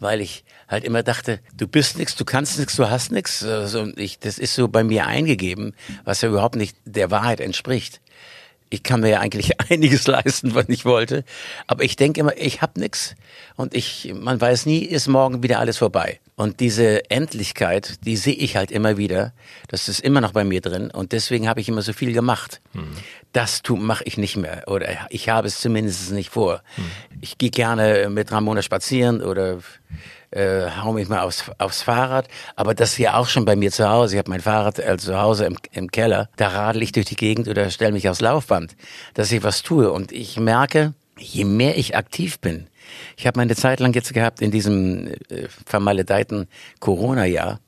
weil 0.02 0.20
ich 0.20 0.44
halt 0.68 0.84
immer 0.84 1.04
dachte, 1.04 1.40
du 1.56 1.70
bist 1.70 1.98
nichts, 1.98 2.18
du 2.18 2.26
kannst 2.26 2.60
nichts, 2.60 2.76
du 2.76 2.90
hast 2.90 3.14
nichts. 3.14 3.46
Also 3.46 3.90
das 4.20 4.38
ist 4.38 4.54
so 4.54 4.68
bei 4.68 4.84
mir 4.84 5.08
eingegeben, 5.08 5.74
was 6.04 6.20
ja 6.20 6.28
überhaupt 6.28 6.58
nicht 6.58 6.76
der 6.84 7.10
Wahrheit 7.12 7.40
entspricht 7.40 8.01
ich 8.72 8.84
kann 8.84 9.02
mir 9.02 9.10
ja 9.10 9.20
eigentlich 9.20 9.60
einiges 9.70 10.08
leisten, 10.08 10.56
was 10.56 10.68
ich 10.70 10.86
wollte. 10.86 11.24
Aber 11.68 11.84
ich 11.84 11.96
denke 11.96 12.20
immer, 12.20 12.36
ich 12.38 12.62
habe 12.64 12.80
nichts 12.80 13.16
und 13.56 13.76
ich, 13.76 14.14
man 14.16 14.42
weiß 14.42 14.66
nie, 14.66 14.80
ist 14.80 15.08
morgen 15.08 15.44
wieder 15.44 15.60
alles 15.60 15.78
vorbei. 15.78 16.20
Und 16.36 16.60
diese 16.60 17.10
Endlichkeit, 17.12 18.04
die 18.06 18.16
sehe 18.16 18.34
ich 18.34 18.56
halt 18.56 18.72
immer 18.72 18.98
wieder. 18.98 19.34
Das 19.68 19.88
ist 19.90 20.00
immer 20.00 20.22
noch 20.22 20.32
bei 20.32 20.44
mir 20.44 20.62
drin 20.62 20.90
und 20.90 21.12
deswegen 21.12 21.48
habe 21.48 21.60
ich 21.60 21.70
immer 21.70 21.84
so 21.84 21.94
viel 21.94 22.14
gemacht. 22.14 22.62
Hm. 22.72 22.88
Das 23.34 23.62
mache 23.70 24.04
ich 24.06 24.18
nicht 24.18 24.38
mehr 24.38 24.64
oder 24.68 24.88
ich 25.10 25.30
habe 25.30 25.48
es 25.48 25.60
zumindest 25.60 26.12
nicht 26.12 26.30
vor. 26.30 26.64
Hm. 26.76 26.86
Ich 27.20 27.38
gehe 27.38 27.52
gerne 27.52 28.10
mit 28.10 28.32
Ramona 28.32 28.62
spazieren 28.62 29.22
oder 29.22 29.60
äh, 30.32 30.70
hau 30.82 30.94
mich 30.94 31.08
mal 31.08 31.22
aufs, 31.22 31.46
aufs 31.58 31.82
Fahrrad. 31.82 32.28
Aber 32.56 32.74
das 32.74 32.96
hier 32.96 33.16
auch 33.16 33.28
schon 33.28 33.46
bei 33.46 33.56
mir 33.56 33.72
zu 33.72 33.88
Hause. 33.88 34.16
Ich 34.16 34.20
habe 34.20 34.30
mein 34.30 34.42
Fahrrad 34.42 34.80
äh, 34.80 34.98
zu 34.98 35.20
Hause 35.20 35.46
im, 35.46 35.58
im 35.72 35.92
Keller. 35.92 36.30
Da 36.38 36.50
radel 36.50 36.82
ich 36.82 36.92
durch 36.92 37.06
die 37.06 37.16
Gegend 37.16 37.48
oder 37.48 37.70
stelle 37.70 37.92
mich 37.92 38.10
aufs 38.10 38.22
Laufband, 38.22 38.76
dass 39.14 39.32
ich 39.32 39.44
was 39.44 39.62
tue. 39.62 39.92
Und 39.92 40.12
ich 40.12 40.40
merke, 40.40 40.94
je 41.18 41.46
mehr 41.46 41.78
ich 41.78 41.96
aktiv 41.96 42.40
bin, 42.40 42.68
ich 43.18 43.28
habe 43.28 43.40
meine 43.40 43.56
Zeit 43.56 43.80
lang 43.80 43.94
jetzt 43.94 44.14
gehabt 44.14 44.42
in 44.42 44.52
diesem 44.52 45.08
äh, 45.08 45.48
vermaledeiten 45.66 46.48
Corona-Jahr, 46.80 47.60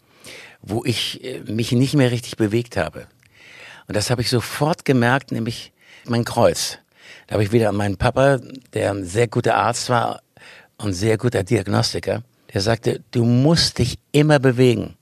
wo 0.62 0.84
ich 0.86 1.24
äh, 1.24 1.40
mich 1.42 1.72
nicht 1.72 1.96
mehr 1.96 2.12
richtig 2.12 2.38
bewegt 2.38 2.78
habe. 2.78 3.08
Und 3.88 3.96
das 3.96 4.10
habe 4.10 4.22
ich 4.22 4.30
sofort 4.30 4.86
gemerkt, 4.86 5.32
nämlich 5.32 5.72
mein 6.06 6.26
Kreuz. 6.26 6.80
Da 7.28 7.34
habe 7.34 7.44
ich 7.44 7.52
wieder 7.52 7.70
an 7.70 7.76
meinen 7.76 7.98
Papa, 7.98 8.40
der 8.74 8.92
ein 8.92 9.06
sehr 9.06 9.28
guter 9.28 9.56
Arzt 9.56 9.90
war 9.90 10.22
und 10.78 10.94
sehr 10.94 11.18
guter 11.18 11.44
Diagnostiker, 11.44 12.24
der 12.54 12.62
sagte, 12.62 13.02
du 13.12 13.26
musst 13.26 13.80
dich 13.80 13.98
immer 14.12 14.40
bewegen. 14.40 14.96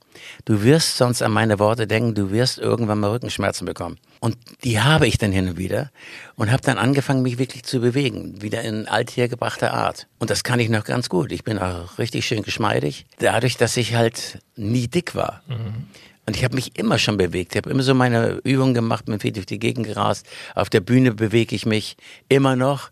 Du 0.46 0.64
wirst 0.64 0.98
sonst 0.98 1.22
an 1.22 1.32
meine 1.32 1.60
Worte 1.60 1.88
denken, 1.88 2.16
du 2.16 2.32
wirst 2.32 2.58
irgendwann 2.58 3.00
mal 3.00 3.12
Rückenschmerzen 3.12 3.66
bekommen. 3.66 3.98
Und 4.20 4.38
die 4.64 4.80
habe 4.80 5.08
ich 5.08 5.18
dann 5.18 5.32
hin 5.32 5.50
und 5.50 5.58
wieder 5.58 5.92
und 6.36 6.52
habe 6.52 6.62
dann 6.62 6.78
angefangen, 6.78 7.22
mich 7.22 7.38
wirklich 7.38 7.64
zu 7.64 7.80
bewegen, 7.80 8.42
wieder 8.42 8.62
in 8.62 8.88
althergebrachter 8.88 9.74
Art. 9.74 10.08
Und 10.20 10.30
das 10.30 10.44
kann 10.44 10.60
ich 10.60 10.70
noch 10.70 10.84
ganz 10.84 11.10
gut. 11.10 11.32
Ich 11.32 11.44
bin 11.44 11.60
auch 11.60 11.98
richtig 11.98 12.26
schön 12.26 12.44
geschmeidig, 12.44 13.06
dadurch, 13.20 13.58
dass 13.58 13.78
ich 13.78 13.96
halt 13.96 14.40
nie 14.56 14.88
dick 14.88 15.16
war. 15.16 15.42
Mhm. 15.48 15.88
Und 16.28 16.36
ich 16.36 16.44
habe 16.44 16.56
mich 16.56 16.78
immer 16.78 17.00
schon 17.00 17.18
bewegt. 17.18 17.54
Ich 17.54 17.58
habe 17.58 17.70
immer 17.72 17.84
so 17.84 17.96
meine 17.96 18.40
Übungen 18.44 18.74
gemacht, 18.74 19.06
bin 19.06 19.20
viel 19.20 19.32
durch 19.32 19.48
die 19.48 19.60
Gegend 19.60 19.88
gerast. 19.88 20.26
Auf 20.54 20.70
der 20.70 20.80
Bühne 20.80 21.14
bewege 21.14 21.56
ich 21.56 21.66
mich 21.66 21.98
immer 22.30 22.56
noch 22.56 22.92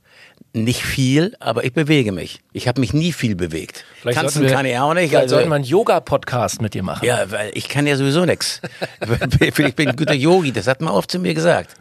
nicht 0.54 0.84
viel, 0.84 1.36
aber 1.40 1.64
ich 1.64 1.74
bewege 1.74 2.12
mich. 2.12 2.40
Ich 2.54 2.68
habe 2.68 2.80
mich 2.80 2.94
nie 2.94 3.14
viel 3.14 3.36
bewegt. 3.36 3.86
Vielleicht 4.02 4.20
Tanzen 4.20 4.44
wir, 4.44 4.52
kann 4.52 4.66
ich 4.66 4.78
auch 4.78 4.94
nicht. 4.94 5.16
Also, 5.16 5.36
sollten 5.36 5.50
wir 5.50 5.56
einen 5.56 5.64
Yoga-Podcast 5.64 6.62
mit 6.62 6.74
dir 6.74 6.84
machen. 6.84 7.06
Ja, 7.06 7.30
weil 7.32 7.52
ich 7.54 7.70
kann 7.70 7.86
ja 7.86 7.96
sowieso 7.96 8.26
nichts. 8.26 8.62
ich 9.40 9.76
bin 9.76 9.90
ein 9.90 9.96
guter 9.96 10.14
Yogi, 10.14 10.52
das 10.52 10.68
hat 10.68 10.82
man 10.82 10.94
oft 10.94 11.12
zu 11.12 11.20
mir 11.20 11.34
gesagt. 11.34 11.76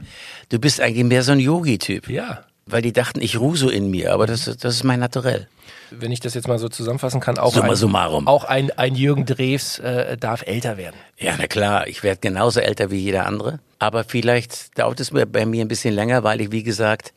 Du 0.50 0.58
bist 0.58 0.80
eigentlich 0.80 1.04
mehr 1.04 1.22
so 1.22 1.32
ein 1.32 1.40
Yogi-Typ. 1.40 2.08
Ja. 2.08 2.44
Weil 2.66 2.82
die 2.82 2.92
dachten, 2.92 3.22
ich 3.22 3.40
ruhe 3.40 3.56
so 3.56 3.70
in 3.70 3.90
mir, 3.90 4.12
aber 4.12 4.26
das, 4.26 4.44
das 4.44 4.74
ist 4.74 4.84
mein 4.84 5.00
Naturell. 5.00 5.48
Wenn 5.90 6.12
ich 6.12 6.20
das 6.20 6.34
jetzt 6.34 6.48
mal 6.48 6.58
so 6.58 6.68
zusammenfassen 6.68 7.20
kann, 7.20 7.38
auch, 7.38 7.54
Summa 7.54 7.70
ein, 7.70 7.76
summarum. 7.76 8.28
auch 8.28 8.44
ein, 8.44 8.70
ein 8.72 8.94
Jürgen 8.94 9.24
Drews 9.24 9.78
äh, 9.78 10.18
darf 10.18 10.42
älter 10.46 10.76
werden. 10.76 10.96
Ja, 11.16 11.34
na 11.38 11.46
klar, 11.46 11.86
ich 11.86 12.02
werde 12.02 12.20
genauso 12.20 12.60
älter 12.60 12.90
wie 12.90 12.98
jeder 12.98 13.24
andere. 13.24 13.60
Aber 13.78 14.04
vielleicht 14.04 14.78
dauert 14.78 15.00
es 15.00 15.10
bei 15.10 15.46
mir 15.46 15.64
ein 15.64 15.68
bisschen 15.68 15.94
länger, 15.94 16.24
weil 16.24 16.42
ich, 16.42 16.52
wie 16.52 16.62
gesagt, 16.62 17.14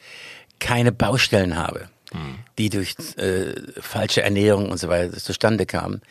keine 0.62 0.94
Baustellen 0.94 1.58
habe, 1.58 1.90
hm. 2.12 2.36
die 2.58 2.70
durch 2.70 2.96
äh, 3.18 3.54
falsche 3.82 4.22
Ernährung 4.22 4.70
und 4.70 4.78
so 4.78 4.88
weiter 4.88 5.12
zustande 5.18 5.66
kamen. 5.66 6.02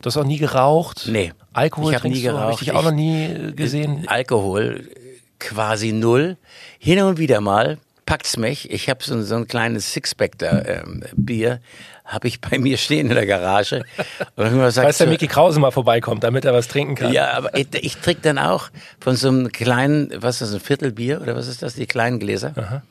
Du 0.00 0.06
hast 0.06 0.16
auch 0.16 0.24
nie 0.24 0.38
geraucht? 0.38 1.06
Nee. 1.10 1.34
Alkohol 1.52 1.92
ich 1.94 2.02
nie 2.04 2.22
geraucht. 2.22 2.62
ich 2.62 2.72
auch 2.72 2.84
noch 2.84 2.92
nie 2.92 3.24
äh, 3.24 3.52
gesehen. 3.52 4.08
Alkohol 4.08 4.88
quasi 5.38 5.92
null. 5.92 6.38
Hin 6.78 7.02
und 7.02 7.18
wieder 7.18 7.42
mal 7.42 7.78
packt's 8.06 8.36
mich. 8.36 8.70
Ich 8.70 8.88
habe 8.88 9.04
so, 9.04 9.20
so 9.22 9.34
ein 9.34 9.48
kleines 9.48 9.92
Sixpack 9.92 10.38
da 10.38 10.62
ähm, 10.62 11.02
Bier, 11.16 11.60
habe 12.06 12.28
ich 12.28 12.40
bei 12.40 12.58
mir 12.58 12.78
stehen 12.78 13.08
in 13.08 13.14
der 13.14 13.26
Garage. 13.26 13.84
Falls 14.36 14.98
der 14.98 15.08
Mickey 15.08 15.26
Krause 15.26 15.58
mal 15.58 15.72
vorbeikommt, 15.72 16.22
damit 16.24 16.44
er 16.44 16.54
was 16.54 16.68
trinken 16.68 16.94
kann. 16.94 17.12
Ja, 17.12 17.32
aber 17.32 17.56
ich, 17.56 17.66
ich 17.74 17.96
trinke 17.96 18.22
dann 18.22 18.38
auch 18.38 18.70
von 19.00 19.16
so 19.16 19.28
einem 19.28 19.50
kleinen, 19.50 20.10
was 20.16 20.40
ist 20.40 20.52
das, 20.52 20.54
ein 20.54 20.60
Viertelbier 20.60 21.20
oder 21.20 21.34
was 21.34 21.48
ist 21.48 21.62
das, 21.62 21.74
die 21.74 21.86
kleinen 21.86 22.20
Gläser? 22.20 22.52
Aha. 22.56 22.82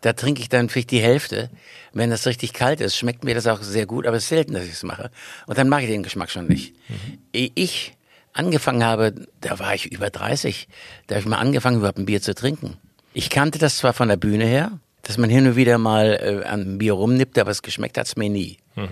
Da 0.00 0.12
trinke 0.12 0.42
ich 0.42 0.48
dann 0.48 0.68
vielleicht 0.68 0.90
die 0.90 1.00
Hälfte. 1.00 1.48
Wenn 1.92 2.10
das 2.10 2.26
richtig 2.26 2.52
kalt 2.52 2.80
ist, 2.80 2.96
schmeckt 2.96 3.24
mir 3.24 3.34
das 3.34 3.46
auch 3.46 3.62
sehr 3.62 3.86
gut, 3.86 4.06
aber 4.06 4.16
es 4.16 4.24
ist 4.24 4.28
selten, 4.30 4.52
dass 4.52 4.64
ich 4.64 4.72
es 4.72 4.82
mache. 4.82 5.10
Und 5.46 5.56
dann 5.56 5.68
mag 5.68 5.82
ich 5.82 5.88
den 5.88 6.02
Geschmack 6.02 6.30
schon 6.30 6.46
nicht. 6.46 6.74
Mhm. 6.88 7.18
Ich 7.32 7.94
angefangen 8.32 8.84
habe, 8.84 9.14
da 9.40 9.58
war 9.58 9.74
ich 9.74 9.90
über 9.90 10.10
30, 10.10 10.68
da 11.06 11.14
habe 11.14 11.20
ich 11.20 11.28
mal 11.28 11.38
angefangen, 11.38 11.78
überhaupt 11.78 11.98
ein 11.98 12.06
Bier 12.06 12.20
zu 12.20 12.34
trinken. 12.34 12.76
Ich 13.14 13.30
kannte 13.30 13.58
das 13.58 13.78
zwar 13.78 13.94
von 13.94 14.08
der 14.08 14.16
Bühne 14.16 14.44
her, 14.44 14.72
dass 15.06 15.18
man 15.18 15.30
hin 15.30 15.46
und 15.46 15.56
wieder 15.56 15.78
mal 15.78 16.18
äh, 16.20 16.46
an 16.46 16.78
Bier 16.78 16.94
rumnippt, 16.94 17.38
aber 17.38 17.52
es 17.52 17.62
geschmeckt 17.62 17.96
hat's 17.96 18.16
mir 18.16 18.28
nie. 18.28 18.58
Mhm. 18.74 18.88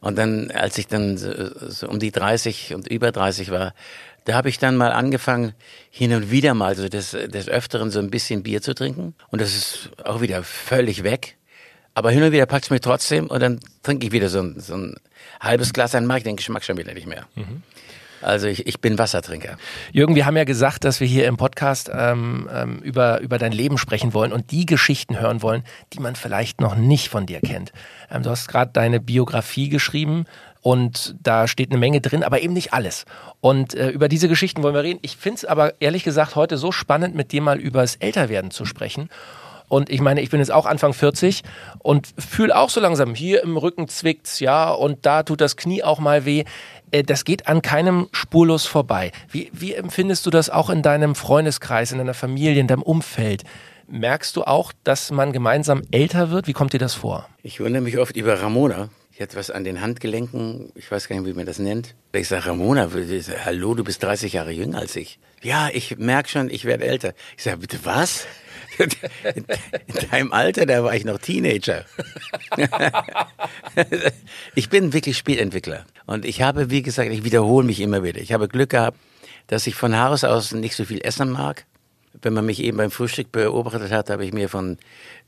Und 0.00 0.16
dann, 0.16 0.50
als 0.50 0.78
ich 0.78 0.86
dann 0.86 1.18
so, 1.18 1.30
so 1.68 1.86
um 1.86 1.98
die 1.98 2.10
30 2.10 2.74
und 2.74 2.88
über 2.88 3.12
30 3.12 3.50
war, 3.50 3.74
da 4.24 4.34
habe 4.34 4.48
ich 4.48 4.58
dann 4.58 4.76
mal 4.76 4.92
angefangen, 4.92 5.52
hin 5.90 6.14
und 6.14 6.30
wieder 6.30 6.54
mal 6.54 6.74
so 6.74 6.88
des, 6.88 7.10
des 7.10 7.48
Öfteren 7.48 7.90
so 7.90 7.98
ein 7.98 8.10
bisschen 8.10 8.42
Bier 8.42 8.62
zu 8.62 8.74
trinken. 8.74 9.14
Und 9.28 9.42
das 9.42 9.54
ist 9.54 9.90
auch 10.02 10.22
wieder 10.22 10.42
völlig 10.42 11.02
weg. 11.02 11.36
Aber 11.92 12.10
hin 12.10 12.22
und 12.22 12.32
wieder 12.32 12.46
packt 12.46 12.64
es 12.64 12.70
mich 12.70 12.80
trotzdem 12.80 13.26
und 13.26 13.40
dann 13.40 13.60
trinke 13.82 14.06
ich 14.06 14.12
wieder 14.12 14.30
so 14.30 14.40
ein, 14.40 14.60
so 14.60 14.74
ein 14.74 14.94
halbes 15.40 15.74
Glas, 15.74 15.90
dann 15.90 16.06
mag 16.06 16.18
ich 16.18 16.24
den 16.24 16.36
Geschmack 16.36 16.64
schon 16.64 16.78
wieder 16.78 16.94
nicht 16.94 17.06
mehr. 17.06 17.26
Mhm. 17.34 17.62
Also 18.22 18.46
ich, 18.48 18.66
ich 18.66 18.80
bin 18.80 18.98
Wassertrinker. 18.98 19.56
Jürgen, 19.92 20.14
wir 20.14 20.26
haben 20.26 20.36
ja 20.36 20.44
gesagt, 20.44 20.84
dass 20.84 21.00
wir 21.00 21.06
hier 21.06 21.26
im 21.26 21.36
Podcast 21.36 21.90
ähm, 21.92 22.48
ähm, 22.52 22.78
über, 22.78 23.20
über 23.20 23.38
dein 23.38 23.52
Leben 23.52 23.78
sprechen 23.78 24.12
wollen 24.12 24.32
und 24.32 24.50
die 24.50 24.66
Geschichten 24.66 25.18
hören 25.18 25.42
wollen, 25.42 25.64
die 25.92 26.00
man 26.00 26.16
vielleicht 26.16 26.60
noch 26.60 26.74
nicht 26.74 27.08
von 27.08 27.26
dir 27.26 27.40
kennt. 27.40 27.72
Ähm, 28.10 28.22
du 28.22 28.30
hast 28.30 28.48
gerade 28.48 28.72
deine 28.72 29.00
Biografie 29.00 29.68
geschrieben 29.68 30.26
und 30.60 31.16
da 31.22 31.48
steht 31.48 31.70
eine 31.70 31.78
Menge 31.78 32.00
drin, 32.00 32.22
aber 32.22 32.42
eben 32.42 32.52
nicht 32.52 32.74
alles. 32.74 33.06
Und 33.40 33.74
äh, 33.74 33.88
über 33.88 34.08
diese 34.08 34.28
Geschichten 34.28 34.62
wollen 34.62 34.74
wir 34.74 34.82
reden. 34.82 35.00
Ich 35.02 35.16
finde 35.16 35.36
es 35.36 35.44
aber 35.46 35.80
ehrlich 35.80 36.04
gesagt 36.04 36.36
heute 36.36 36.58
so 36.58 36.72
spannend, 36.72 37.14
mit 37.14 37.32
dir 37.32 37.40
mal 37.40 37.58
über 37.58 37.80
das 37.80 37.96
Älterwerden 37.96 38.50
zu 38.50 38.66
sprechen. 38.66 39.08
Und 39.70 39.88
ich 39.88 40.00
meine, 40.00 40.20
ich 40.20 40.30
bin 40.30 40.40
jetzt 40.40 40.50
auch 40.50 40.66
Anfang 40.66 40.92
40 40.92 41.42
und 41.78 42.08
fühle 42.18 42.56
auch 42.56 42.70
so 42.70 42.80
langsam, 42.80 43.14
hier 43.14 43.42
im 43.44 43.56
Rücken 43.56 43.86
zwickt's, 43.86 44.40
ja, 44.40 44.68
und 44.68 45.06
da 45.06 45.22
tut 45.22 45.40
das 45.40 45.56
Knie 45.56 45.84
auch 45.84 46.00
mal 46.00 46.24
weh. 46.24 46.42
Äh, 46.90 47.04
das 47.04 47.24
geht 47.24 47.46
an 47.46 47.62
keinem 47.62 48.08
spurlos 48.10 48.66
vorbei. 48.66 49.12
Wie, 49.30 49.48
wie 49.52 49.74
empfindest 49.74 50.26
du 50.26 50.30
das 50.30 50.50
auch 50.50 50.70
in 50.70 50.82
deinem 50.82 51.14
Freundeskreis, 51.14 51.92
in 51.92 51.98
deiner 51.98 52.14
Familie, 52.14 52.60
in 52.60 52.66
deinem 52.66 52.82
Umfeld? 52.82 53.44
Merkst 53.86 54.34
du 54.34 54.42
auch, 54.42 54.72
dass 54.82 55.12
man 55.12 55.32
gemeinsam 55.32 55.82
älter 55.92 56.32
wird? 56.32 56.48
Wie 56.48 56.52
kommt 56.52 56.72
dir 56.72 56.78
das 56.78 56.94
vor? 56.94 57.28
Ich 57.44 57.60
wundere 57.60 57.82
mich 57.82 57.96
oft 57.96 58.16
über 58.16 58.42
Ramona. 58.42 58.88
Die 59.16 59.22
hat 59.22 59.36
was 59.36 59.52
an 59.52 59.62
den 59.62 59.80
Handgelenken, 59.82 60.72
ich 60.74 60.90
weiß 60.90 61.06
gar 61.06 61.14
nicht, 61.14 61.26
wie 61.28 61.36
man 61.36 61.46
das 61.46 61.60
nennt. 61.60 61.94
Ich 62.12 62.26
sage, 62.26 62.46
Ramona, 62.46 62.88
hallo, 63.44 63.74
du 63.74 63.84
bist 63.84 64.02
30 64.02 64.32
Jahre 64.32 64.50
jünger 64.50 64.78
als 64.78 64.96
ich. 64.96 65.20
Ja, 65.42 65.68
ich 65.72 65.96
merke 65.98 66.28
schon, 66.28 66.50
ich 66.50 66.64
werde 66.64 66.86
älter. 66.86 67.12
Ich 67.36 67.44
sage, 67.44 67.58
bitte 67.58 67.78
was? 67.84 68.26
In 69.34 70.08
deinem 70.10 70.32
Alter, 70.32 70.66
da 70.66 70.84
war 70.84 70.94
ich 70.94 71.04
noch 71.04 71.18
Teenager. 71.18 71.84
ich 74.54 74.68
bin 74.68 74.92
wirklich 74.92 75.18
Spätentwickler. 75.18 75.84
Und 76.06 76.24
ich 76.24 76.42
habe, 76.42 76.70
wie 76.70 76.82
gesagt, 76.82 77.10
ich 77.10 77.24
wiederhole 77.24 77.66
mich 77.66 77.80
immer 77.80 78.02
wieder. 78.02 78.20
Ich 78.20 78.32
habe 78.32 78.48
Glück 78.48 78.70
gehabt, 78.70 78.98
dass 79.46 79.66
ich 79.66 79.74
von 79.74 79.98
Haus 79.98 80.24
aus 80.24 80.52
nicht 80.52 80.74
so 80.74 80.84
viel 80.84 81.00
essen 81.02 81.30
mag. 81.30 81.66
Wenn 82.22 82.32
man 82.32 82.46
mich 82.46 82.62
eben 82.62 82.76
beim 82.76 82.90
Frühstück 82.90 83.32
beobachtet 83.32 83.90
hat, 83.92 84.10
habe 84.10 84.24
ich 84.24 84.32
mir 84.32 84.48
von 84.48 84.78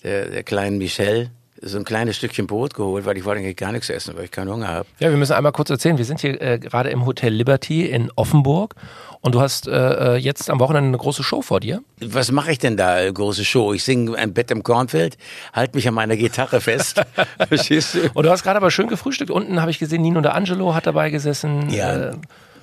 der, 0.02 0.28
der 0.28 0.42
kleinen 0.42 0.78
Michelle 0.78 1.30
so 1.60 1.78
ein 1.78 1.84
kleines 1.84 2.16
Stückchen 2.16 2.46
Brot 2.46 2.74
geholt, 2.74 3.04
weil 3.04 3.16
ich 3.16 3.24
wollte 3.24 3.40
eigentlich 3.40 3.56
gar 3.56 3.72
nichts 3.72 3.90
essen, 3.90 4.16
weil 4.16 4.24
ich 4.24 4.30
keinen 4.30 4.50
Hunger 4.50 4.68
habe. 4.68 4.88
Ja, 4.98 5.10
wir 5.10 5.16
müssen 5.16 5.32
einmal 5.32 5.52
kurz 5.52 5.70
erzählen. 5.70 5.98
Wir 5.98 6.04
sind 6.04 6.20
hier 6.20 6.40
äh, 6.40 6.58
gerade 6.58 6.90
im 6.90 7.06
Hotel 7.06 7.32
Liberty 7.32 7.86
in 7.86 8.10
Offenburg 8.16 8.74
und 9.20 9.34
du 9.34 9.40
hast 9.40 9.68
äh, 9.68 10.14
äh 10.14 10.16
jetzt 10.16 10.50
am 10.50 10.60
Wochenende 10.60 10.88
eine 10.88 10.98
große 10.98 11.22
Show 11.22 11.42
vor 11.42 11.60
dir. 11.60 11.82
Was 12.00 12.32
mache 12.32 12.52
ich 12.52 12.58
denn 12.58 12.76
da, 12.76 13.00
äh, 13.00 13.12
große 13.12 13.44
Show? 13.44 13.72
Ich 13.72 13.84
singe 13.84 14.16
ein 14.16 14.32
Bett 14.32 14.50
im 14.50 14.62
Kornfeld, 14.62 15.18
halte 15.52 15.76
mich 15.76 15.86
an 15.86 15.94
meiner 15.94 16.16
Gitarre 16.16 16.60
fest. 16.60 17.00
Verstehst 17.48 17.94
du? 17.94 18.10
Und 18.14 18.24
du 18.24 18.30
hast 18.30 18.42
gerade 18.42 18.56
aber 18.56 18.70
schön 18.70 18.88
gefrühstückt. 18.88 19.30
Unten 19.30 19.60
habe 19.60 19.70
ich 19.70 19.78
gesehen, 19.78 20.02
Nino 20.02 20.20
der 20.20 20.34
Angelo 20.34 20.74
hat 20.74 20.86
dabei 20.86 21.10
gesessen. 21.10 21.70
Ja. 21.70 22.10
Äh, 22.10 22.12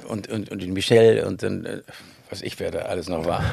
und, 0.08 0.28
und, 0.28 0.50
und 0.50 0.68
Michelle 0.74 1.26
und 1.28 1.44
dann, 1.44 1.66
äh, 1.66 1.82
was 2.30 2.42
ich 2.42 2.60
werde, 2.60 2.88
alles 2.88 3.08
noch 3.08 3.26
war. 3.26 3.44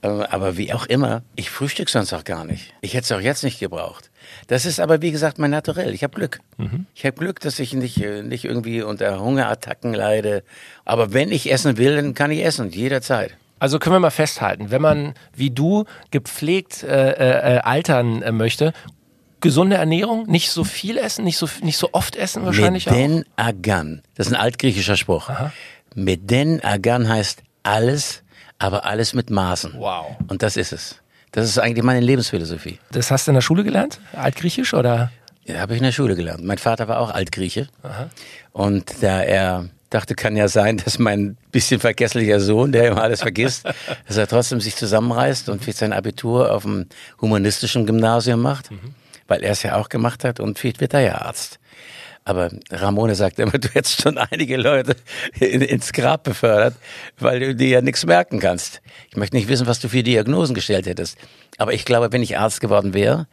Aber 0.00 0.56
wie 0.56 0.72
auch 0.72 0.86
immer, 0.86 1.22
ich 1.34 1.50
frühstück 1.50 1.88
sonst 1.88 2.12
auch 2.12 2.24
gar 2.24 2.44
nicht. 2.44 2.72
Ich 2.80 2.94
hätte 2.94 3.04
es 3.04 3.12
auch 3.12 3.20
jetzt 3.20 3.42
nicht 3.42 3.58
gebraucht. 3.58 4.10
Das 4.46 4.64
ist 4.64 4.78
aber, 4.78 5.02
wie 5.02 5.10
gesagt, 5.10 5.38
mein 5.38 5.50
Naturell. 5.50 5.92
Ich 5.92 6.02
habe 6.04 6.14
Glück. 6.14 6.40
Mhm. 6.56 6.86
Ich 6.94 7.04
habe 7.04 7.16
Glück, 7.16 7.40
dass 7.40 7.58
ich 7.58 7.72
nicht, 7.72 8.00
äh, 8.00 8.22
nicht 8.22 8.44
irgendwie 8.44 8.82
unter 8.82 9.20
Hungerattacken 9.20 9.94
leide. 9.94 10.44
Aber 10.84 11.12
wenn 11.12 11.32
ich 11.32 11.50
essen 11.50 11.78
will, 11.78 11.96
dann 11.96 12.14
kann 12.14 12.30
ich 12.30 12.44
essen, 12.44 12.70
jederzeit. 12.70 13.36
Also 13.58 13.78
können 13.78 13.96
wir 13.96 14.00
mal 14.00 14.10
festhalten, 14.10 14.70
wenn 14.70 14.82
man 14.82 15.14
wie 15.34 15.50
du 15.50 15.84
gepflegt 16.12 16.84
äh, 16.84 17.10
äh, 17.10 17.56
äh 17.56 17.58
altern 17.58 18.22
äh, 18.22 18.30
möchte, 18.30 18.72
gesunde 19.40 19.76
Ernährung, 19.76 20.26
nicht 20.30 20.50
so 20.50 20.62
viel 20.64 20.96
essen, 20.96 21.24
nicht 21.24 21.38
so, 21.38 21.48
nicht 21.62 21.76
so 21.76 21.90
oft 21.92 22.14
essen 22.14 22.44
wahrscheinlich 22.44 22.88
Meden 22.88 23.24
auch. 23.36 23.46
Agan, 23.46 24.02
das 24.14 24.28
ist 24.28 24.32
ein 24.32 24.40
altgriechischer 24.40 24.96
Spruch. 24.96 25.28
Aha. 25.28 25.52
Meden 25.94 26.62
Agan 26.62 27.08
heißt 27.08 27.42
alles, 27.62 28.22
aber 28.58 28.84
alles 28.84 29.14
mit 29.14 29.30
Maßen. 29.30 29.74
Wow. 29.76 30.16
Und 30.28 30.42
das 30.42 30.56
ist 30.56 30.72
es. 30.72 30.96
Das 31.32 31.44
ist 31.44 31.58
eigentlich 31.58 31.84
meine 31.84 32.00
Lebensphilosophie. 32.00 32.78
Das 32.90 33.10
hast 33.10 33.26
du 33.26 33.30
in 33.30 33.34
der 33.34 33.42
Schule 33.42 33.64
gelernt? 33.64 34.00
Altgriechisch 34.14 34.74
oder? 34.74 35.10
Ja, 35.44 35.60
habe 35.60 35.74
ich 35.74 35.78
in 35.78 35.84
der 35.84 35.92
Schule 35.92 36.16
gelernt. 36.16 36.44
Mein 36.44 36.58
Vater 36.58 36.88
war 36.88 37.00
auch 37.00 37.10
Altgrieche. 37.10 37.68
Aha. 37.82 38.10
Und 38.52 39.02
da 39.02 39.22
er 39.22 39.68
dachte, 39.90 40.14
kann 40.14 40.36
ja 40.36 40.48
sein, 40.48 40.76
dass 40.78 40.98
mein 40.98 41.36
bisschen 41.50 41.80
vergesslicher 41.80 42.40
Sohn, 42.40 42.72
der 42.72 42.88
immer 42.88 43.02
alles 43.02 43.20
vergisst, 43.20 43.64
dass 44.06 44.16
er 44.16 44.26
trotzdem 44.26 44.60
sich 44.60 44.76
zusammenreißt 44.76 45.48
und 45.48 45.62
vielleicht 45.62 45.78
sein 45.78 45.92
Abitur 45.92 46.54
auf 46.54 46.62
dem 46.62 46.86
humanistischen 47.20 47.86
Gymnasium 47.86 48.40
macht, 48.40 48.70
mhm. 48.70 48.94
weil 49.26 49.42
er 49.42 49.52
es 49.52 49.62
ja 49.62 49.76
auch 49.76 49.88
gemacht 49.88 50.24
hat 50.24 50.40
und 50.40 50.58
vielleicht 50.58 50.80
wird 50.80 50.94
er 50.94 51.00
ja 51.00 51.14
Arzt. 51.22 51.58
Aber 52.24 52.50
Ramone 52.70 53.14
sagt 53.14 53.38
immer, 53.38 53.52
du 53.52 53.68
hättest 53.68 54.02
schon 54.02 54.18
einige 54.18 54.56
Leute 54.56 54.96
in, 55.40 55.62
ins 55.62 55.92
Grab 55.92 56.24
befördert, 56.24 56.74
weil 57.18 57.40
du 57.40 57.54
dir 57.54 57.68
ja 57.68 57.80
nichts 57.80 58.04
merken 58.04 58.38
kannst. 58.40 58.80
Ich 59.10 59.16
möchte 59.16 59.36
nicht 59.36 59.48
wissen, 59.48 59.66
was 59.66 59.80
du 59.80 59.88
für 59.88 60.02
Diagnosen 60.02 60.54
gestellt 60.54 60.86
hättest. 60.86 61.18
Aber 61.56 61.72
ich 61.72 61.84
glaube, 61.84 62.12
wenn 62.12 62.22
ich 62.22 62.38
Arzt 62.38 62.60
geworden 62.60 62.94
wäre, 62.94 63.26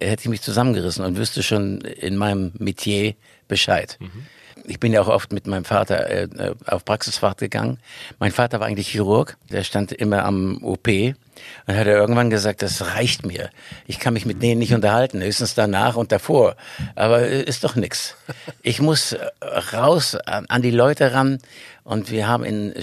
hätte 0.00 0.22
ich 0.22 0.28
mich 0.28 0.42
zusammengerissen 0.42 1.04
und 1.04 1.16
wüsste 1.16 1.42
schon 1.42 1.80
in 1.80 2.16
meinem 2.16 2.52
Metier 2.58 3.14
Bescheid. 3.46 3.96
Mhm 4.00 4.26
ich 4.68 4.78
bin 4.78 4.92
ja 4.92 5.00
auch 5.00 5.08
oft 5.08 5.32
mit 5.32 5.46
meinem 5.46 5.64
Vater 5.64 6.10
äh, 6.10 6.54
auf 6.66 6.84
Praxisfahrt 6.84 7.38
gegangen. 7.38 7.78
Mein 8.18 8.32
Vater 8.32 8.60
war 8.60 8.66
eigentlich 8.66 8.88
Chirurg, 8.88 9.36
der 9.50 9.64
stand 9.64 9.92
immer 9.92 10.24
am 10.24 10.62
OP 10.62 10.88
und 11.66 11.76
hat 11.76 11.86
er 11.86 11.96
irgendwann 11.96 12.30
gesagt, 12.30 12.62
das 12.62 12.94
reicht 12.94 13.26
mir. 13.26 13.50
Ich 13.86 13.98
kann 13.98 14.14
mich 14.14 14.26
mit 14.26 14.42
denen 14.42 14.58
nicht 14.58 14.74
unterhalten, 14.74 15.22
höchstens 15.22 15.54
danach 15.54 15.96
und 15.96 16.12
davor. 16.12 16.56
Aber 16.94 17.22
äh, 17.22 17.42
ist 17.42 17.64
doch 17.64 17.76
nix. 17.76 18.16
Ich 18.62 18.80
muss 18.80 19.12
äh, 19.12 19.26
raus 19.72 20.16
an 20.26 20.62
die 20.62 20.70
Leute 20.70 21.12
ran 21.12 21.38
und 21.84 22.10
wir 22.10 22.28
haben 22.28 22.44
in, 22.44 22.74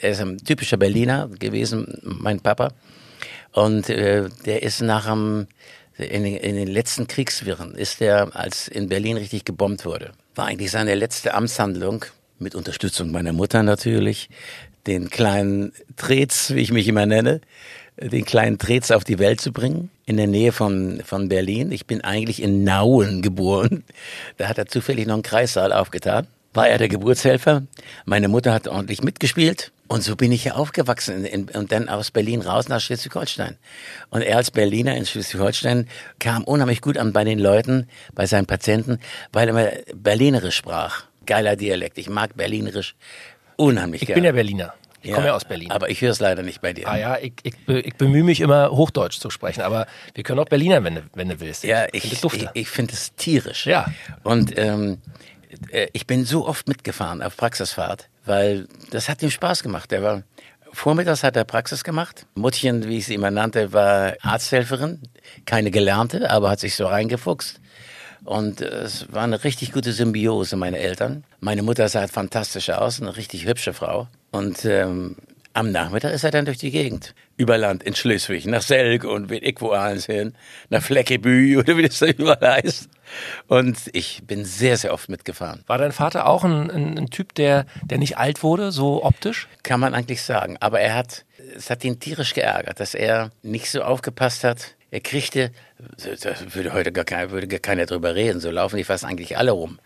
er 0.00 0.10
ist 0.10 0.20
ein 0.20 0.38
typischer 0.38 0.76
Berliner 0.76 1.28
gewesen, 1.38 1.98
mein 2.02 2.40
Papa. 2.40 2.72
Und 3.52 3.88
äh, 3.88 4.28
der 4.44 4.62
ist 4.62 4.82
nach 4.82 5.06
dem, 5.06 5.46
in 5.96 6.24
in 6.24 6.56
den 6.56 6.68
letzten 6.68 7.06
Kriegswirren, 7.06 7.74
ist 7.74 8.00
der, 8.00 8.36
als 8.36 8.68
in 8.68 8.88
Berlin 8.88 9.16
richtig 9.16 9.44
gebombt 9.44 9.84
wurde 9.84 10.12
war 10.36 10.46
eigentlich 10.46 10.70
seine 10.70 10.94
letzte 10.94 11.34
Amtshandlung, 11.34 12.04
mit 12.38 12.54
Unterstützung 12.54 13.10
meiner 13.10 13.32
Mutter 13.32 13.62
natürlich, 13.62 14.28
den 14.86 15.10
kleinen 15.10 15.72
Trets, 15.96 16.54
wie 16.54 16.60
ich 16.60 16.72
mich 16.72 16.88
immer 16.88 17.06
nenne, 17.06 17.40
den 17.98 18.24
kleinen 18.24 18.58
Trets 18.58 18.90
auf 18.90 19.04
die 19.04 19.18
Welt 19.18 19.40
zu 19.40 19.52
bringen, 19.52 19.90
in 20.04 20.16
der 20.16 20.26
Nähe 20.26 20.52
von, 20.52 21.02
von 21.04 21.28
Berlin. 21.28 21.72
Ich 21.72 21.86
bin 21.86 22.02
eigentlich 22.02 22.42
in 22.42 22.62
Nauen 22.64 23.22
geboren. 23.22 23.84
Da 24.36 24.48
hat 24.48 24.58
er 24.58 24.66
zufällig 24.66 25.06
noch 25.06 25.14
einen 25.14 25.22
Kreissaal 25.22 25.72
aufgetan. 25.72 26.26
War 26.52 26.68
er 26.68 26.78
der 26.78 26.88
Geburtshelfer. 26.88 27.62
Meine 28.04 28.28
Mutter 28.28 28.52
hat 28.52 28.68
ordentlich 28.68 29.02
mitgespielt. 29.02 29.72
Und 29.88 30.02
so 30.02 30.16
bin 30.16 30.32
ich 30.32 30.44
ja 30.44 30.54
aufgewachsen 30.54 31.24
in, 31.24 31.48
und 31.50 31.70
dann 31.70 31.88
aus 31.88 32.10
Berlin 32.10 32.40
raus 32.40 32.68
nach 32.68 32.80
Schleswig-Holstein. 32.80 33.56
Und 34.10 34.22
er 34.22 34.38
als 34.38 34.50
Berliner 34.50 34.96
in 34.96 35.06
Schleswig-Holstein 35.06 35.86
kam 36.18 36.44
unheimlich 36.44 36.80
gut 36.80 36.98
an 36.98 37.12
bei 37.12 37.24
den 37.24 37.38
Leuten, 37.38 37.88
bei 38.14 38.26
seinen 38.26 38.46
Patienten, 38.46 38.98
weil 39.32 39.48
er 39.48 39.72
Berlinerisch 39.94 40.56
sprach. 40.56 41.04
Geiler 41.24 41.56
Dialekt. 41.56 41.98
Ich 41.98 42.08
mag 42.08 42.36
Berlinerisch 42.36 42.94
unheimlich 43.56 44.02
ich 44.02 44.08
gerne. 44.08 44.18
Ich 44.18 44.22
bin 44.22 44.24
ja 44.24 44.32
Berliner. 44.32 44.74
Ich 45.02 45.12
komme 45.12 45.26
ja 45.28 45.36
aus 45.36 45.44
Berlin. 45.44 45.70
Aber 45.70 45.88
ich 45.88 46.00
höre 46.00 46.10
es 46.10 46.18
leider 46.18 46.42
nicht 46.42 46.60
bei 46.60 46.72
dir. 46.72 46.88
Ah 46.88 46.96
ja, 46.96 47.16
ich, 47.18 47.34
ich, 47.44 47.54
ich, 47.68 47.94
bemühe 47.94 48.24
mich 48.24 48.40
immer, 48.40 48.70
Hochdeutsch 48.70 49.20
zu 49.20 49.30
sprechen. 49.30 49.60
Aber 49.62 49.86
wir 50.14 50.24
können 50.24 50.40
auch 50.40 50.46
Berliner, 50.46 50.82
wenn 50.82 50.96
du, 50.96 51.02
wenn 51.14 51.28
du 51.28 51.38
willst. 51.38 51.62
Ja, 51.62 51.86
ich, 51.92 52.12
ich, 52.12 52.24
ich, 52.24 52.48
ich 52.54 52.68
finde 52.68 52.94
es 52.94 53.14
tierisch. 53.14 53.66
Ja. 53.66 53.86
Und 54.24 54.58
ähm, 54.58 54.98
äh, 55.70 55.86
ich 55.92 56.08
bin 56.08 56.24
so 56.24 56.48
oft 56.48 56.66
mitgefahren 56.66 57.22
auf 57.22 57.36
Praxisfahrt 57.36 58.08
weil 58.26 58.66
das 58.90 59.08
hat 59.08 59.22
ihm 59.22 59.30
Spaß 59.30 59.62
gemacht. 59.62 59.92
Er 59.92 60.02
war 60.02 60.22
Vormittags 60.72 61.22
hat 61.22 61.36
er 61.36 61.44
Praxis 61.44 61.84
gemacht. 61.84 62.26
Muttchen, 62.34 62.86
wie 62.86 62.98
ich 62.98 63.06
sie 63.06 63.14
immer 63.14 63.30
nannte, 63.30 63.72
war 63.72 64.14
Arzthelferin, 64.20 65.00
keine 65.46 65.70
gelernte, 65.70 66.30
aber 66.30 66.50
hat 66.50 66.60
sich 66.60 66.74
so 66.74 66.86
reingefuchst. 66.86 67.60
Und 68.26 68.60
es 68.60 69.12
war 69.12 69.22
eine 69.22 69.44
richtig 69.44 69.70
gute 69.70 69.92
Symbiose, 69.92 70.56
meine 70.56 70.78
Eltern. 70.78 71.22
Meine 71.38 71.62
Mutter 71.62 71.88
sah 71.88 72.08
fantastisch 72.08 72.70
aus, 72.70 73.00
eine 73.00 73.16
richtig 73.16 73.46
hübsche 73.46 73.72
Frau. 73.72 74.08
Und 74.32 74.64
ähm, 74.64 75.14
am 75.52 75.70
Nachmittag 75.70 76.12
ist 76.12 76.24
er 76.24 76.32
dann 76.32 76.44
durch 76.44 76.58
die 76.58 76.72
Gegend. 76.72 77.14
Über 77.36 77.56
Land 77.56 77.84
in 77.84 77.94
Schleswig, 77.94 78.44
nach 78.46 78.62
Selk 78.62 79.04
und 79.04 79.30
wie 79.30 79.38
ich 79.38 79.60
wo 79.60 79.70
alles 79.70 80.06
hin, 80.06 80.34
nach 80.70 80.82
Fleckebü 80.82 81.56
oder 81.60 81.76
wie 81.76 81.82
das 81.82 82.00
da 82.00 82.06
überall 82.06 82.62
heißt. 82.62 82.88
Und 83.46 83.78
ich 83.92 84.22
bin 84.26 84.44
sehr, 84.44 84.76
sehr 84.76 84.92
oft 84.92 85.08
mitgefahren. 85.08 85.62
War 85.68 85.78
dein 85.78 85.92
Vater 85.92 86.26
auch 86.26 86.42
ein, 86.42 86.68
ein, 86.68 86.98
ein, 86.98 87.10
Typ, 87.10 87.32
der, 87.36 87.64
der 87.84 87.98
nicht 87.98 88.18
alt 88.18 88.42
wurde, 88.42 88.72
so 88.72 89.04
optisch? 89.04 89.46
Kann 89.62 89.78
man 89.78 89.94
eigentlich 89.94 90.22
sagen. 90.22 90.56
Aber 90.58 90.80
er 90.80 90.96
hat, 90.96 91.24
es 91.56 91.70
hat 91.70 91.84
ihn 91.84 92.00
tierisch 92.00 92.34
geärgert, 92.34 92.80
dass 92.80 92.94
er 92.94 93.30
nicht 93.42 93.70
so 93.70 93.82
aufgepasst 93.82 94.42
hat. 94.42 94.74
Er 94.96 95.00
kriegte, 95.00 95.50
da 95.78 96.54
würde 96.54 96.72
heute 96.72 96.90
gar, 96.90 97.04
kein, 97.04 97.30
würde 97.30 97.46
gar 97.46 97.60
keiner 97.60 97.84
drüber 97.84 98.14
reden, 98.14 98.40
so 98.40 98.50
laufen 98.50 98.78
die 98.78 98.84
fast 98.84 99.04
eigentlich 99.04 99.36
alle 99.36 99.50
rum 99.50 99.78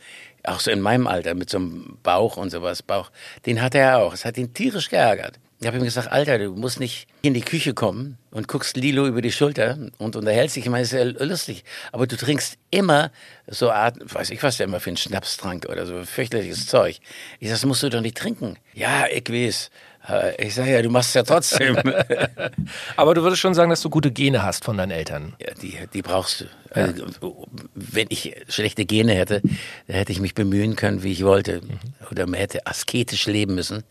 auch 0.45 0.61
so 0.61 0.71
in 0.71 0.81
meinem 0.81 1.07
Alter 1.07 1.35
mit 1.35 1.51
so 1.51 1.59
einem 1.59 1.99
Bauch 2.03 2.37
und 2.37 2.51
sowas, 2.51 2.83
Bauch, 2.83 3.11
den 3.47 3.61
hatte 3.61 3.79
er 3.79 3.99
auch. 3.99 4.15
Es 4.15 4.25
hat 4.25 4.39
ihn 4.39 4.55
tierisch 4.55 4.89
geärgert. 4.89 5.39
Ich 5.61 5.67
habe 5.67 5.77
ihm 5.77 5.85
gesagt, 5.85 6.11
Alter, 6.11 6.39
du 6.39 6.55
musst 6.55 6.81
nicht 6.81 7.07
in 7.21 7.35
die 7.35 7.43
Küche 7.43 7.75
kommen 7.75 8.17
und 8.31 8.49
guckst 8.49 8.79
Lilo 8.79 9.07
über 9.07 9.21
die 9.21 9.31
Schulter 9.31 9.77
und 9.99 10.17
unterhältst 10.17 10.57
dich. 10.57 10.65
Ich 10.65 10.71
meine, 10.71 10.85
ist 10.85 10.93
ja 10.93 11.03
lustig. 11.03 11.65
Aber 11.93 12.07
du 12.07 12.17
trinkst 12.17 12.57
immer 12.71 13.11
so 13.47 13.71
Art, 13.71 13.97
weiß 14.03 14.31
ich 14.31 14.43
was 14.43 14.57
der 14.57 14.65
immer 14.65 14.81
für 14.81 14.89
einen 14.89 14.97
Schnaps 14.97 15.37
trank 15.37 15.67
oder 15.69 15.85
so 15.85 16.03
fürchterliches 16.03 16.67
Zeug. 16.67 16.99
Ich 17.41 17.49
sag, 17.49 17.57
das 17.57 17.67
musst 17.67 17.83
du 17.83 17.91
doch 17.91 18.01
nicht 18.01 18.17
trinken. 18.17 18.57
Ja, 18.73 19.05
ich 19.07 19.29
weiß. 19.29 19.71
Äh, 20.11 20.47
ich 20.47 20.55
sage 20.55 20.73
ja, 20.73 20.83
du 20.83 20.91
machst 20.91 21.11
es 21.11 21.15
ja 21.15 21.23
trotzdem. 21.23 21.77
Aber 22.97 23.15
du 23.15 23.23
würdest 23.23 23.41
schon 23.41 23.55
sagen, 23.55 23.71
dass 23.71 23.83
du 23.83 23.91
gute 23.91 24.11
Gene 24.11 24.43
hast 24.43 24.65
von 24.65 24.77
deinen 24.77 24.91
Eltern. 24.91 25.35
Ja, 25.41 25.55
die, 25.55 25.79
die 25.93 26.03
brauchst 26.03 26.41
du. 26.41 26.45
Also, 26.73 27.07
wenn 27.75 28.07
ich 28.11 28.37
schlechte 28.49 28.85
Gene 28.85 29.15
hätte, 29.15 29.41
dann 29.87 29.97
hätte 29.97 30.13
ich 30.13 30.21
mich 30.21 30.35
bemühen 30.35 30.77
können, 30.77 31.03
wie 31.03 31.13
ich 31.13 31.25
wollte. 31.25 31.61
Mhm. 31.61 31.79
Oder 32.11 32.27
man 32.27 32.39
hätte 32.39 32.67
asketisch 32.67 33.27
leben 33.27 33.55
müssen. 33.55 33.83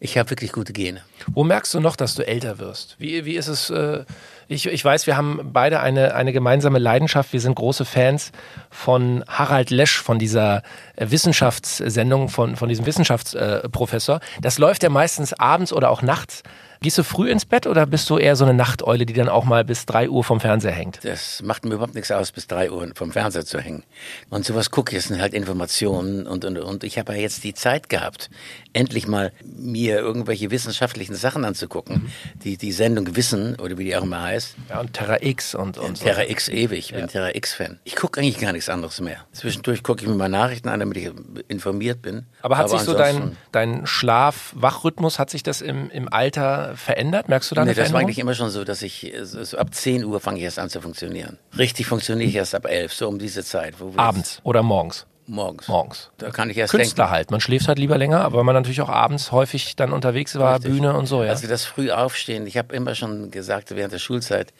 Ich 0.00 0.18
habe 0.18 0.30
wirklich 0.30 0.52
gute 0.52 0.72
Gene. 0.72 1.02
Wo 1.28 1.44
merkst 1.44 1.74
du 1.74 1.80
noch, 1.80 1.94
dass 1.94 2.14
du 2.14 2.26
älter 2.26 2.58
wirst? 2.58 2.96
Wie, 2.98 3.24
wie 3.24 3.36
ist 3.36 3.48
es? 3.48 3.70
Äh, 3.70 4.04
ich, 4.52 4.66
ich 4.66 4.84
weiß, 4.84 5.06
wir 5.06 5.16
haben 5.16 5.40
beide 5.52 5.80
eine, 5.80 6.14
eine 6.14 6.32
gemeinsame 6.32 6.78
Leidenschaft. 6.78 7.32
Wir 7.32 7.40
sind 7.40 7.54
große 7.54 7.84
Fans 7.84 8.32
von 8.70 9.24
Harald 9.26 9.70
Lesch, 9.70 10.00
von 10.00 10.18
dieser 10.18 10.62
äh, 10.96 11.10
Wissenschaftssendung, 11.10 12.28
von, 12.28 12.56
von 12.56 12.68
diesem 12.68 12.86
Wissenschaftsprofessor. 12.86 14.20
Das 14.40 14.58
läuft 14.58 14.82
ja 14.82 14.90
meistens 14.90 15.32
abends 15.32 15.72
oder 15.72 15.90
auch 15.90 16.02
nachts 16.02 16.42
Gehst 16.82 16.98
du 16.98 17.04
früh 17.04 17.30
ins 17.30 17.44
Bett 17.44 17.68
oder 17.68 17.86
bist 17.86 18.10
du 18.10 18.18
eher 18.18 18.34
so 18.34 18.44
eine 18.44 18.54
Nachteule, 18.54 19.06
die 19.06 19.12
dann 19.12 19.28
auch 19.28 19.44
mal 19.44 19.64
bis 19.64 19.86
3 19.86 20.10
Uhr 20.10 20.24
vom 20.24 20.40
Fernseher 20.40 20.72
hängt? 20.72 20.98
Das 21.04 21.40
macht 21.42 21.64
mir 21.64 21.74
überhaupt 21.74 21.94
nichts 21.94 22.10
aus, 22.10 22.32
bis 22.32 22.48
3 22.48 22.72
Uhr 22.72 22.90
vom 22.96 23.12
Fernseher 23.12 23.44
zu 23.44 23.60
hängen. 23.60 23.84
Und 24.30 24.44
sowas 24.44 24.72
gucke 24.72 24.90
ich, 24.90 24.98
das 24.98 25.08
sind 25.08 25.20
halt 25.20 25.32
Informationen 25.32 26.26
und, 26.26 26.44
und, 26.44 26.58
und 26.58 26.82
ich 26.82 26.98
habe 26.98 27.14
ja 27.14 27.20
jetzt 27.20 27.44
die 27.44 27.54
Zeit 27.54 27.88
gehabt, 27.88 28.30
endlich 28.72 29.06
mal 29.06 29.32
mir 29.44 29.98
irgendwelche 29.98 30.50
wissenschaftlichen 30.50 31.14
Sachen 31.14 31.44
anzugucken. 31.44 32.02
Mhm. 32.02 32.40
Die, 32.42 32.56
die 32.56 32.72
Sendung 32.72 33.14
Wissen, 33.14 33.54
oder 33.60 33.78
wie 33.78 33.84
die 33.84 33.96
auch 33.96 34.02
immer 34.02 34.22
heißt. 34.22 34.56
Ja, 34.68 34.80
und 34.80 34.92
Terra 34.92 35.18
X 35.22 35.54
und, 35.54 35.78
und 35.78 35.98
so. 35.98 36.04
Terra 36.04 36.24
X 36.24 36.48
ewig, 36.48 36.86
ich 36.86 36.90
bin 36.90 37.02
ja. 37.02 37.06
Terra 37.06 37.34
X-Fan. 37.34 37.78
Ich 37.84 37.94
gucke 37.94 38.20
eigentlich 38.20 38.40
gar 38.40 38.52
nichts 38.52 38.68
anderes 38.68 39.00
mehr. 39.00 39.18
Zwischendurch 39.30 39.84
gucke 39.84 40.02
ich 40.02 40.08
mir 40.08 40.16
mal 40.16 40.28
Nachrichten 40.28 40.68
an, 40.68 40.80
damit 40.80 40.96
ich 40.96 41.10
informiert 41.46 42.02
bin. 42.02 42.26
Aber 42.40 42.58
hat 42.58 42.64
Aber 42.64 42.78
sich 42.78 42.86
so 42.86 42.94
dein, 42.94 43.36
dein 43.52 43.86
Schlaf-Wachrhythmus, 43.86 45.20
hat 45.20 45.30
sich 45.30 45.44
das 45.44 45.60
im, 45.60 45.88
im 45.90 46.12
Alter 46.12 46.71
verändert? 46.74 47.28
Merkst 47.28 47.50
du 47.50 47.54
da 47.54 47.62
eine 47.62 47.70
nee, 47.70 47.74
das 47.74 47.92
war 47.92 48.00
eigentlich 48.00 48.18
immer 48.18 48.34
schon 48.34 48.50
so, 48.50 48.64
dass 48.64 48.82
ich 48.82 49.12
so 49.22 49.56
ab 49.56 49.74
10 49.74 50.04
Uhr 50.04 50.20
fange 50.20 50.38
ich 50.38 50.44
erst 50.44 50.58
an 50.58 50.70
zu 50.70 50.80
funktionieren. 50.80 51.38
Richtig 51.56 51.86
funktioniere 51.86 52.28
ich 52.28 52.36
erst 52.36 52.54
ab 52.54 52.66
11, 52.66 52.92
so 52.92 53.08
um 53.08 53.18
diese 53.18 53.44
Zeit. 53.44 53.74
Abends 53.96 54.40
oder 54.44 54.62
morgens? 54.62 55.06
Morgens. 55.26 55.68
Morgens. 55.68 56.10
Da 56.18 56.30
kann 56.30 56.50
ich 56.50 56.56
erst 56.56 56.72
Künstler 56.72 57.04
denken. 57.04 57.12
halt. 57.12 57.30
Man 57.30 57.40
schläft 57.40 57.68
halt 57.68 57.78
lieber 57.78 57.96
länger, 57.96 58.22
aber 58.22 58.42
man 58.42 58.54
natürlich 58.54 58.80
auch 58.80 58.88
abends 58.88 59.30
häufig 59.30 59.76
dann 59.76 59.92
unterwegs 59.92 60.36
war, 60.36 60.56
Richtig. 60.56 60.72
Bühne 60.72 60.94
und 60.94 61.06
so. 61.06 61.22
Ja. 61.22 61.30
Also 61.30 61.46
das 61.46 61.64
frühe 61.64 61.96
Aufstehen. 61.96 62.46
Ich 62.46 62.58
habe 62.58 62.74
immer 62.74 62.94
schon 62.94 63.30
gesagt 63.30 63.74
während 63.74 63.92
der 63.92 64.00
Schulzeit, 64.00 64.52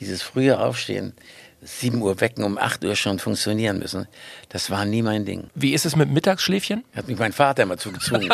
dieses 0.00 0.22
frühe 0.22 0.58
Aufstehen, 0.58 1.14
7 1.62 2.00
Uhr 2.00 2.20
wecken, 2.20 2.44
um 2.44 2.56
8 2.56 2.84
Uhr 2.84 2.94
schon 2.94 3.18
funktionieren 3.18 3.78
müssen. 3.78 4.06
Das 4.48 4.70
war 4.70 4.84
nie 4.84 5.02
mein 5.02 5.24
Ding. 5.24 5.50
Wie 5.54 5.74
ist 5.74 5.86
es 5.86 5.96
mit 5.96 6.08
Mittagsschläfchen? 6.08 6.84
Hat 6.94 7.08
mich 7.08 7.18
mein 7.18 7.32
Vater 7.32 7.64
immer 7.64 7.76
zugezwungen. 7.76 8.28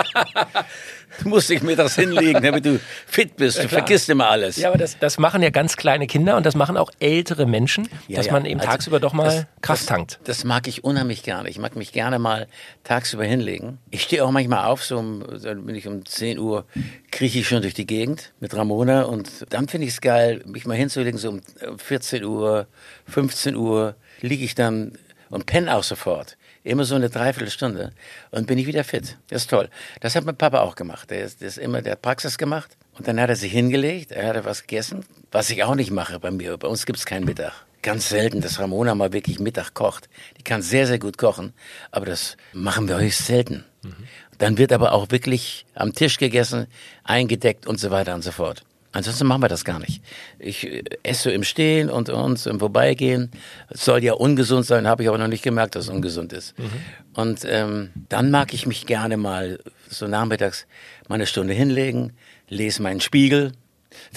du 1.23 1.29
musst 1.29 1.49
dich 1.49 1.63
mittags 1.63 1.95
hinlegen, 1.95 2.43
damit 2.43 2.67
du 2.67 2.79
fit 3.07 3.37
bist. 3.37 3.57
Ja, 3.57 3.63
du 3.65 3.69
vergisst 3.71 4.11
immer 4.11 4.29
alles. 4.29 4.57
Ja, 4.57 4.69
aber 4.69 4.79
das, 4.79 4.99
das 4.99 5.19
machen 5.19 5.43
ja 5.43 5.51
ganz 5.51 5.77
kleine 5.77 6.07
Kinder 6.07 6.37
und 6.37 6.45
das 6.45 6.55
machen 6.55 6.77
auch 6.77 6.91
ältere 7.01 7.47
Menschen, 7.47 7.89
ja, 8.09 8.17
dass 8.17 8.27
ja. 8.27 8.33
man 8.33 8.45
eben 8.45 8.61
also 8.61 8.71
tagsüber 8.71 9.01
doch 9.01 9.15
mal 9.15 9.25
das, 9.25 9.47
Kraft 9.63 9.89
tankt. 9.89 10.21
Das, 10.25 10.45
mag 10.45 10.69
ich 10.69 10.85
unheimlich 10.85 11.23
gerne. 11.23 11.49
Ich 11.49 11.59
mag 11.59 11.77
mich 11.77 11.93
gerne 11.93 12.19
mal 12.19 12.47
tagsüber 12.85 13.25
hinlegen. 13.25 13.79
Ich 13.91 14.03
stehe 14.03 14.25
auch 14.25 14.31
manchmal 14.31 14.67
auf, 14.67 14.85
so 14.85 14.99
um, 14.99 15.21
bin 15.21 15.75
ich 15.75 15.89
um 15.89 16.05
10 16.05 16.39
Uhr, 16.39 16.67
krieche 17.15 17.39
ich 17.39 17.47
schon 17.47 17.63
durch 17.63 17.75
die 17.75 17.87
Gegend 17.87 18.33
mit 18.41 18.57
Ramona 18.57 19.03
und 19.03 19.47
dann 19.51 19.69
finde 19.69 19.87
ich 19.87 19.93
es 19.93 20.01
geil, 20.01 20.43
mich 20.47 20.67
mal 20.67 20.77
hinzulegen, 20.77 21.17
so 21.17 21.31
um 21.31 21.79
14 21.79 22.25
Uhr, 22.25 22.67
15 23.07 23.55
Uhr 23.55 23.95
liege 24.21 24.45
ich 24.45 24.57
dann 24.57 24.99
und 25.31 25.47
penne 25.47 25.77
auch 25.77 25.85
sofort. 25.85 26.37
Immer 26.65 26.85
so 26.85 26.97
eine 26.97 27.11
Dreiviertelstunde 27.11 27.93
und 28.33 28.49
bin 28.49 28.59
ich 28.59 28.67
wieder 28.67 28.83
fit. 28.83 29.17
Das 29.29 29.43
ist 29.43 29.51
toll. 29.51 29.71
Das 30.01 30.17
hat 30.17 30.25
mein 30.25 30.37
Papa 30.37 30.63
auch 30.63 30.75
gemacht. 30.75 31.09
Der, 31.11 31.23
ist, 31.23 31.41
der, 31.41 31.49
ist 31.49 31.59
immer, 31.59 31.83
der 31.83 31.93
hat 31.93 32.03
Praxis 32.03 32.37
gemacht 32.37 32.77
und 32.99 33.07
dann 33.07 33.21
hat 33.21 33.31
er 33.31 33.37
sich 33.37 33.53
hingelegt, 33.53 34.11
er 34.11 34.35
hat 34.35 34.45
was 34.45 34.63
gegessen, 34.63 35.05
was 35.31 35.51
ich 35.51 35.63
auch 35.63 35.77
nicht 35.77 35.93
mache 35.93 36.19
bei 36.19 36.33
mir. 36.33 36.57
Bei 36.57 36.67
uns 36.67 36.85
gibt 36.85 36.99
es 36.99 37.07
keinen 37.07 37.27
Mittag. 37.27 37.53
Ganz 37.85 38.09
selten, 38.09 38.41
dass 38.41 38.59
Ramona 38.59 38.95
mal 38.95 39.13
wirklich 39.13 39.41
Mittag 39.41 39.75
kocht. 39.75 40.09
Die 40.39 40.43
kann 40.43 40.63
sehr, 40.63 40.87
sehr 40.87 40.99
gut 40.99 41.19
kochen, 41.19 41.53
aber 41.91 42.07
das 42.07 42.39
machen 42.55 42.89
wir 42.89 42.99
höchst 42.99 43.27
selten. 43.27 43.63
Mhm. 43.83 43.93
Dann 44.39 44.57
wird 44.57 44.73
aber 44.73 44.93
auch 44.93 45.11
wirklich 45.11 45.67
am 45.75 45.93
Tisch 45.93 46.17
gegessen, 46.17 46.67
eingedeckt 47.05 47.67
und 47.67 47.79
so 47.79 47.91
weiter 47.91 48.15
und 48.15 48.23
so 48.25 48.33
fort. 48.33 48.65
Ansonsten 48.93 49.27
machen 49.27 49.43
wir 49.43 49.49
das 49.49 49.67
gar 49.67 49.81
nicht. 49.81 50.03
Ich 50.39 50.67
äh, 50.67 50.83
esse 51.03 51.31
im 51.31 51.45
Stehen 51.45 51.91
und 51.91 52.09
uns 52.09 52.47
im 52.47 52.59
Vorbeigehen. 52.59 53.31
Es 53.69 53.85
soll 53.85 54.03
ja 54.03 54.15
ungesund 54.15 54.65
sein, 54.65 54.87
habe 54.87 55.03
ich 55.03 55.09
aber 55.11 55.19
noch 55.19 55.29
nicht 55.29 55.45
gemerkt, 55.45 55.75
dass 55.75 55.85
es 55.85 55.91
ungesund 55.91 56.33
ist. 56.33 56.59
Mhm. 56.59 56.71
Und 57.13 57.41
ähm, 57.45 57.91
dann 58.09 58.31
mag 58.31 58.55
ich 58.55 58.67
mich 58.67 58.87
gerne 58.87 59.19
mal 59.19 59.59
so 59.91 60.09
nachmittags 60.09 60.67
mal 61.07 61.17
eine 61.17 61.27
Stunde 61.27 61.53
hinlegen, 61.53 62.15
lese 62.49 62.81
meinen 62.81 63.03
Spiegel. 63.03 63.53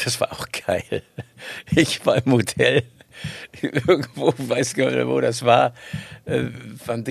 Das 0.04 0.22
war 0.22 0.32
auch 0.32 0.48
geil. 0.66 1.04
Ich 1.76 2.06
war 2.06 2.16
im 2.26 2.32
Hotel 2.32 2.84
irgendwo, 3.62 4.34
weiß 4.38 4.74
gar 4.74 4.92
nicht, 4.92 5.08
wo 5.08 5.20
das 5.22 5.44
war, 5.44 5.74
äh, 6.26 6.46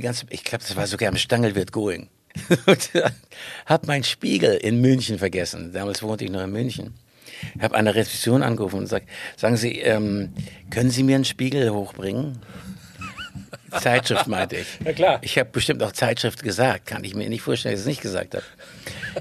ganze, 0.00 0.26
ich 0.30 0.44
glaube, 0.44 0.64
das 0.66 0.76
war 0.76 0.86
sogar 0.86 1.08
am 1.08 1.16
Stangelwirt 1.16 1.73
Going. 1.73 2.08
hab 3.66 3.86
meinen 3.86 4.04
Spiegel 4.04 4.54
in 4.54 4.80
München 4.80 5.19
vergessen. 5.19 5.73
Damals 5.73 6.02
wohnte 6.02 6.25
ich 6.25 6.30
noch 6.30 6.42
in 6.42 6.52
München. 6.52 6.95
Ich 7.54 7.62
habe 7.62 7.75
eine 7.75 7.95
Rezeption 7.95 8.42
angerufen 8.42 8.80
und 8.80 8.86
sagt, 8.86 9.08
sagen 9.36 9.56
Sie, 9.56 9.80
ähm, 9.80 10.32
können 10.71 10.90
Sie 10.90 11.02
mir 11.02 11.16
einen 11.16 11.25
Spiegel 11.25 11.71
hochbringen? 11.71 12.38
Zeitschrift 13.80 14.26
meinte 14.26 14.56
ich. 14.56 14.66
Ja 14.84 14.92
klar. 14.92 15.19
Ich 15.23 15.38
habe 15.38 15.50
bestimmt 15.50 15.82
auch 15.82 15.92
Zeitschrift 15.92 16.42
gesagt, 16.42 16.86
kann 16.86 17.04
ich 17.04 17.14
mir 17.14 17.28
nicht 17.28 17.42
vorstellen, 17.42 17.75
dass 17.75 17.80
ich 17.80 17.86
es 17.86 17.88
nicht 17.88 18.02
gesagt 18.02 18.34
habe. 18.34 18.45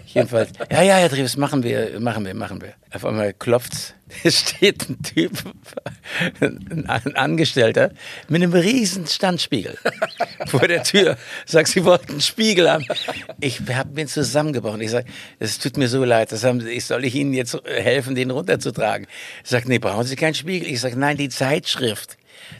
Jedenfalls, 0.06 0.52
ja, 0.71 0.82
ja, 0.82 0.95
Herr 0.98 1.10
Dreves, 1.10 1.38
machen 1.38 1.63
wir, 1.63 2.00
machen 2.00 2.26
wir, 2.26 2.34
machen 2.34 2.62
wir. 2.62 2.74
Auf 2.93 3.06
einmal 3.06 3.34
klopft's. 3.34 3.93
Es 4.23 4.39
steht 4.39 4.89
ein 4.89 5.01
Typ, 5.01 5.32
ein 6.39 7.15
Angestellter, 7.15 7.91
mit 8.28 8.41
einem 8.41 8.54
riesen 8.54 9.08
Standspiegel 9.08 9.78
vor 10.47 10.67
der 10.67 10.84
Tür. 10.84 11.17
Sagt, 11.45 11.69
Sie 11.69 11.84
wollten 11.86 12.13
einen 12.13 12.21
Spiegel 12.21 12.69
haben. 12.69 12.86
Ich 13.39 13.62
habe 13.69 13.93
mir 13.93 14.08
zusammengebrochen. 14.08 14.82
Ich 14.82 14.91
sage, 14.91 15.08
es 15.39 15.60
tut 15.60 15.78
mir 15.78 15.88
so 15.88 16.04
leid, 16.04 16.32
das 16.32 16.43
haben, 16.43 16.65
ich 16.65 16.86
soll 16.86 17.06
ich 17.06 17.15
Ihnen 17.15 17.34
jetzt 17.34 17.58
helfen, 17.65 18.15
den 18.15 18.32
runterzutragen? 18.32 19.08
Sage, 19.43 19.67
nee, 19.67 19.80
brauchen 19.80 20.06
Sie 20.06 20.15
keinen 20.15 20.36
Spiegel? 20.36 20.69
Ich 20.69 20.82
sage, 20.82 20.97
nein, 20.97 21.17
die 21.17 21.30
Zeitschrift. 21.30 22.17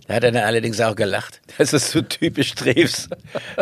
Da 0.08 0.16
hat 0.16 0.24
er 0.24 0.32
dann 0.32 0.44
allerdings 0.44 0.80
auch 0.82 0.96
gelacht. 0.96 1.42
Das 1.58 1.74
ist 1.74 1.92
so 1.92 2.02
typisch 2.02 2.56
Treves. 2.56 3.10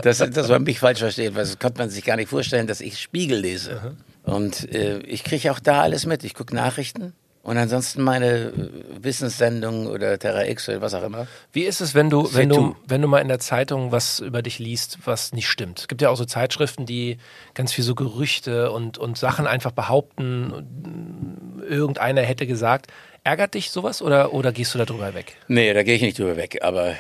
Das, 0.01 0.17
das 0.19 0.49
war 0.49 0.60
mich 0.60 0.79
falsch 0.79 0.99
verstehen, 0.99 1.36
weil 1.36 1.43
das 1.43 1.60
konnte 1.60 1.79
man 1.79 1.89
sich 1.89 2.03
gar 2.03 2.15
nicht 2.15 2.29
vorstellen, 2.29 2.67
dass 2.67 2.82
ich 2.82 2.99
Spiegel 2.99 3.39
lese. 3.39 3.95
Und 4.23 4.71
äh, 4.73 4.99
ich 4.99 5.23
kriege 5.23 5.51
auch 5.51 5.60
da 5.60 5.82
alles 5.82 6.06
mit. 6.06 6.23
Ich 6.23 6.34
gucke 6.34 6.56
Nachrichten. 6.56 7.13
Und 7.43 7.58
ansonsten 7.58 8.01
meine 8.01 8.25
äh, 8.25 8.53
Wissenssendung 9.01 9.88
oder 9.88 10.17
Terra 10.17 10.45
X 10.45 10.69
oder 10.69 10.82
was 10.82 10.93
auch 10.93 11.03
immer. 11.03 11.27
Wie 11.51 11.63
ist 11.63 11.82
es, 11.82 11.93
wenn 11.93 12.10
du, 12.10 12.34
wenn 12.34 12.47
du, 12.47 12.73
wenn 12.88 13.01
du 13.01 13.10
mal 13.10 13.19
in 13.19 13.27
der 13.27 13.39
Zeitung 13.39 13.91
was 13.91 14.21
über 14.21 14.41
dich 14.41 14.60
liest, 14.60 14.99
was 15.03 15.34
nicht 15.34 15.49
stimmt? 15.49 15.79
Es 15.79 15.88
gibt 15.89 16.01
ja 16.01 16.10
auch 16.10 16.15
so 16.15 16.23
Zeitschriften, 16.23 16.86
die 16.86 17.17
ganz 17.53 17.73
viel 17.73 17.84
so 17.84 17.95
Gerüchte 17.95 18.71
und, 18.71 18.97
und 18.97 19.17
Sachen 19.17 19.45
einfach 19.45 19.71
behaupten, 19.71 21.62
irgendeiner 21.67 22.21
hätte 22.21 22.47
gesagt. 22.47 22.88
Ärgert 23.25 23.56
dich 23.56 23.71
sowas 23.71 24.01
oder, 24.01 24.34
oder 24.34 24.53
gehst 24.53 24.73
du 24.73 24.77
da 24.77 24.86
drüber 24.86 25.13
weg? 25.13 25.36
Nee, 25.49 25.73
da 25.73 25.84
gehe 25.84 25.95
ich 25.95 26.01
nicht 26.01 26.17
drüber 26.17 26.38
weg. 26.38 26.60
Aber 26.62 26.95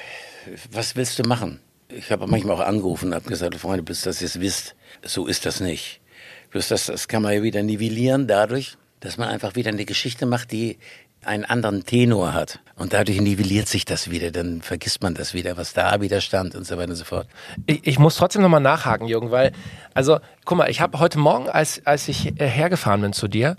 was 0.71 0.97
willst 0.97 1.17
du 1.19 1.23
machen? 1.23 1.61
Ich 1.87 2.11
habe 2.11 2.27
manchmal 2.27 2.57
auch 2.57 2.65
angerufen 2.65 3.09
und 3.09 3.15
habe 3.15 3.29
gesagt, 3.29 3.55
Freunde, 3.55 3.83
bis 3.83 4.01
das 4.01 4.19
jetzt 4.19 4.41
wisst, 4.41 4.75
so 5.03 5.25
ist 5.25 5.45
das 5.45 5.61
nicht. 5.61 6.01
Bloß 6.49 6.67
das, 6.67 6.87
das 6.87 7.07
kann 7.07 7.23
man 7.23 7.33
ja 7.33 7.43
wieder 7.43 7.63
nivellieren 7.63 8.27
dadurch, 8.27 8.77
dass 9.03 9.17
man 9.17 9.27
einfach 9.27 9.55
wieder 9.55 9.69
eine 9.69 9.85
Geschichte 9.85 10.25
macht, 10.25 10.51
die 10.51 10.77
einen 11.25 11.45
anderen 11.45 11.85
Tenor 11.85 12.33
hat. 12.33 12.59
Und 12.75 12.93
dadurch 12.93 13.21
nivelliert 13.21 13.67
sich 13.67 13.85
das 13.85 14.09
wieder, 14.09 14.31
dann 14.31 14.61
vergisst 14.61 15.03
man 15.03 15.13
das 15.13 15.33
wieder, 15.33 15.57
was 15.57 15.73
da 15.73 16.01
wieder 16.01 16.21
stand 16.21 16.55
und 16.55 16.65
so 16.65 16.77
weiter 16.77 16.89
und 16.89 16.95
so 16.95 17.05
fort. 17.05 17.27
Ich, 17.65 17.85
ich 17.87 17.99
muss 17.99 18.15
trotzdem 18.15 18.41
nochmal 18.41 18.61
nachhaken, 18.61 19.07
Jürgen, 19.07 19.31
weil, 19.31 19.51
also, 19.93 20.19
guck 20.45 20.57
mal, 20.57 20.69
ich 20.69 20.81
habe 20.81 20.99
heute 20.99 21.19
Morgen, 21.19 21.49
als, 21.49 21.81
als 21.85 22.07
ich 22.07 22.39
äh, 22.39 22.47
hergefahren 22.47 23.01
bin 23.01 23.13
zu 23.13 23.27
dir, 23.27 23.57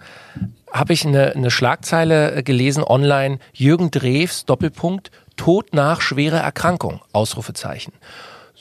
habe 0.72 0.92
ich 0.92 1.06
eine, 1.06 1.32
eine 1.34 1.50
Schlagzeile 1.50 2.34
äh, 2.34 2.42
gelesen 2.42 2.82
online, 2.82 3.38
Jürgen 3.52 3.90
Drews, 3.90 4.44
Doppelpunkt, 4.44 5.10
Tod 5.36 5.74
nach 5.74 6.00
schwerer 6.00 6.40
Erkrankung, 6.40 7.00
Ausrufezeichen. 7.12 7.92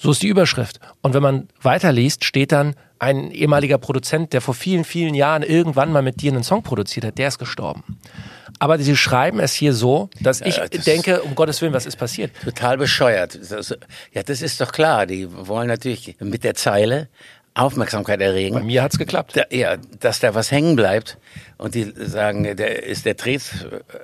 So 0.03 0.11
ist 0.11 0.21
die 0.21 0.27
Überschrift. 0.27 0.81
Und 1.01 1.13
wenn 1.13 1.23
man 1.23 1.47
weiterliest, 1.61 2.25
steht 2.25 2.51
dann, 2.51 2.75
ein 2.99 3.31
ehemaliger 3.31 3.77
Produzent, 3.77 4.33
der 4.33 4.41
vor 4.41 4.53
vielen, 4.53 4.83
vielen 4.83 5.13
Jahren 5.13 5.43
irgendwann 5.43 5.91
mal 5.93 6.01
mit 6.01 6.21
dir 6.21 6.31
einen 6.31 6.43
Song 6.43 6.61
produziert 6.61 7.05
hat, 7.05 7.17
der 7.17 7.29
ist 7.29 7.37
gestorben. 7.37 7.99
Aber 8.59 8.77
sie 8.79 8.95
schreiben 8.97 9.39
es 9.39 9.53
hier 9.53 9.73
so, 9.73 10.09
dass 10.19 10.41
ich 10.41 10.57
ja, 10.57 10.67
das 10.67 10.83
denke, 10.85 11.21
um 11.21 11.35
Gottes 11.35 11.61
Willen, 11.61 11.73
was 11.73 11.85
ist 11.85 11.95
passiert? 11.95 12.31
Total 12.43 12.77
bescheuert. 12.77 13.39
Ja, 14.13 14.23
das 14.23 14.41
ist 14.41 14.59
doch 14.59 14.71
klar. 14.73 15.05
Die 15.05 15.27
wollen 15.31 15.67
natürlich 15.67 16.15
mit 16.19 16.43
der 16.43 16.55
Zeile 16.55 17.07
Aufmerksamkeit 17.55 18.19
erregen. 18.19 18.55
Bei 18.55 18.63
mir 18.63 18.81
hat's 18.81 18.97
geklappt. 18.97 19.37
Da, 19.37 19.43
ja, 19.51 19.77
dass 19.99 20.19
da 20.19 20.33
was 20.33 20.51
hängen 20.51 20.75
bleibt 20.75 21.17
und 21.57 21.75
die 21.75 21.93
sagen, 21.95 22.43
der, 22.43 22.83
ist 22.83 23.05
der 23.05 23.13
Dreh 23.13 23.37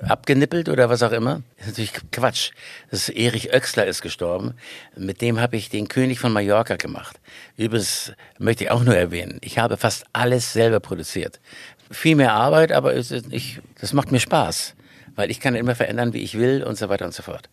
abgenippelt 0.02 0.68
oder 0.68 0.88
was 0.88 1.02
auch 1.02 1.10
immer. 1.10 1.42
Das 1.58 1.66
ist 1.66 1.72
natürlich 1.72 1.92
Quatsch. 2.12 2.50
Das 2.90 3.08
ist 3.08 3.16
Erich 3.16 3.52
Oechsler 3.52 3.86
ist 3.86 4.02
gestorben. 4.02 4.54
Mit 4.96 5.20
dem 5.20 5.40
habe 5.40 5.56
ich 5.56 5.68
den 5.68 5.88
König 5.88 6.20
von 6.20 6.32
Mallorca 6.32 6.76
gemacht. 6.76 7.18
Übrigens 7.56 8.12
möchte 8.38 8.64
ich 8.64 8.70
auch 8.70 8.84
nur 8.84 8.96
erwähnen, 8.96 9.38
ich 9.42 9.58
habe 9.58 9.76
fast 9.76 10.04
alles 10.12 10.52
selber 10.52 10.78
produziert. 10.78 11.40
Viel 11.90 12.14
mehr 12.14 12.32
Arbeit, 12.32 12.70
aber 12.70 12.94
es 12.94 13.10
ist 13.10 13.28
nicht, 13.30 13.60
das 13.80 13.92
macht 13.92 14.12
mir 14.12 14.20
Spaß, 14.20 14.74
weil 15.16 15.28
ich 15.28 15.40
kann 15.40 15.56
immer 15.56 15.74
verändern, 15.74 16.12
wie 16.12 16.22
ich 16.22 16.38
will 16.38 16.62
und 16.62 16.78
so 16.78 16.88
weiter 16.88 17.04
und 17.04 17.14
so 17.14 17.24
fort. 17.24 17.48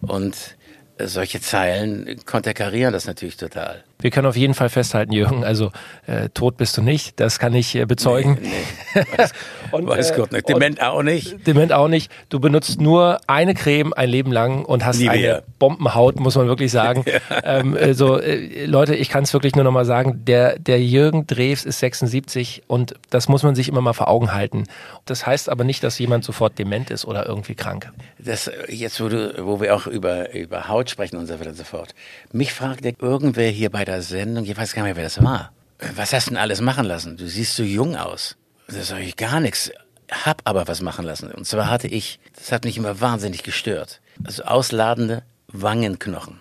Und 0.00 0.56
solche 0.98 1.40
Zeilen 1.40 2.20
konterkarieren 2.24 2.92
das 2.92 3.06
natürlich 3.06 3.36
total. 3.36 3.84
Wir 3.98 4.10
können 4.10 4.26
auf 4.26 4.36
jeden 4.36 4.52
Fall 4.52 4.68
festhalten, 4.68 5.12
Jürgen, 5.12 5.42
also 5.42 5.72
äh, 6.06 6.28
tot 6.28 6.58
bist 6.58 6.76
du 6.76 6.82
nicht, 6.82 7.18
das 7.18 7.38
kann 7.38 7.54
ich 7.54 7.74
äh, 7.74 7.86
bezeugen. 7.86 8.38
Nee, 8.42 8.50
nee. 8.94 9.04
Weiß, 9.16 9.32
Und, 9.72 9.86
weiß 9.86 10.10
äh, 10.10 10.16
Gott 10.16 10.32
nicht. 10.32 10.48
Dement 10.48 10.82
auch 10.82 11.02
nicht. 11.02 11.46
Dement 11.46 11.72
auch 11.72 11.88
nicht. 11.88 12.12
Du 12.28 12.38
benutzt 12.38 12.78
nur 12.78 13.18
eine 13.26 13.54
Creme 13.54 13.94
ein 13.94 14.10
Leben 14.10 14.32
lang 14.32 14.66
und 14.66 14.84
hast 14.84 14.98
Nie 14.98 15.08
eine 15.08 15.18
wieder. 15.18 15.42
Bombenhaut, 15.58 16.20
muss 16.20 16.36
man 16.36 16.46
wirklich 16.46 16.70
sagen. 16.72 17.04
ähm, 17.42 17.76
also, 17.80 18.20
äh, 18.20 18.66
Leute, 18.66 18.94
ich 18.94 19.08
kann 19.08 19.24
es 19.24 19.32
wirklich 19.32 19.54
nur 19.54 19.64
nochmal 19.64 19.86
sagen, 19.86 20.24
der, 20.26 20.58
der 20.58 20.82
Jürgen 20.82 21.26
Drews 21.26 21.64
ist 21.64 21.78
76 21.78 22.64
und 22.66 22.94
das 23.08 23.28
muss 23.28 23.42
man 23.42 23.54
sich 23.54 23.68
immer 23.68 23.80
mal 23.80 23.94
vor 23.94 24.08
Augen 24.08 24.34
halten. 24.34 24.64
Das 25.06 25.26
heißt 25.26 25.48
aber 25.48 25.64
nicht, 25.64 25.82
dass 25.82 25.98
jemand 25.98 26.22
sofort 26.24 26.58
dement 26.58 26.90
ist 26.90 27.06
oder 27.06 27.26
irgendwie 27.26 27.54
krank. 27.54 27.90
Das, 28.18 28.50
jetzt, 28.68 29.00
wo, 29.00 29.08
du, 29.08 29.34
wo 29.46 29.60
wir 29.60 29.74
auch 29.74 29.86
über, 29.86 30.34
über 30.34 30.68
Haut 30.68 30.85
sprechen 30.90 31.16
und 31.16 31.26
so 31.26 31.38
weiter 31.38 31.50
und 31.50 31.56
so 31.56 31.64
fort. 31.64 31.94
Mich 32.32 32.52
fragte 32.52 32.94
irgendwer 33.00 33.50
hier 33.50 33.70
bei 33.70 33.84
der 33.84 34.02
Sendung, 34.02 34.44
ich 34.44 34.56
weiß 34.56 34.72
gar 34.72 34.82
nicht 34.82 34.94
mehr, 34.94 34.96
wer 34.96 35.04
das 35.04 35.22
war. 35.22 35.52
Was 35.94 36.12
hast 36.12 36.26
du 36.26 36.30
denn 36.30 36.38
alles 36.38 36.60
machen 36.60 36.86
lassen? 36.86 37.16
Du 37.16 37.28
siehst 37.28 37.56
so 37.56 37.62
jung 37.62 37.96
aus. 37.96 38.36
Das 38.68 38.88
sage 38.88 39.04
ich 39.04 39.16
gar 39.16 39.40
nichts. 39.40 39.70
Hab 40.10 40.40
aber 40.44 40.68
was 40.68 40.80
machen 40.80 41.04
lassen. 41.04 41.30
Und 41.30 41.46
zwar 41.46 41.68
hatte 41.68 41.88
ich, 41.88 42.18
das 42.34 42.52
hat 42.52 42.64
mich 42.64 42.76
immer 42.76 43.00
wahnsinnig 43.00 43.42
gestört. 43.42 44.00
Also 44.24 44.44
ausladende 44.44 45.22
Wangenknochen. 45.48 46.40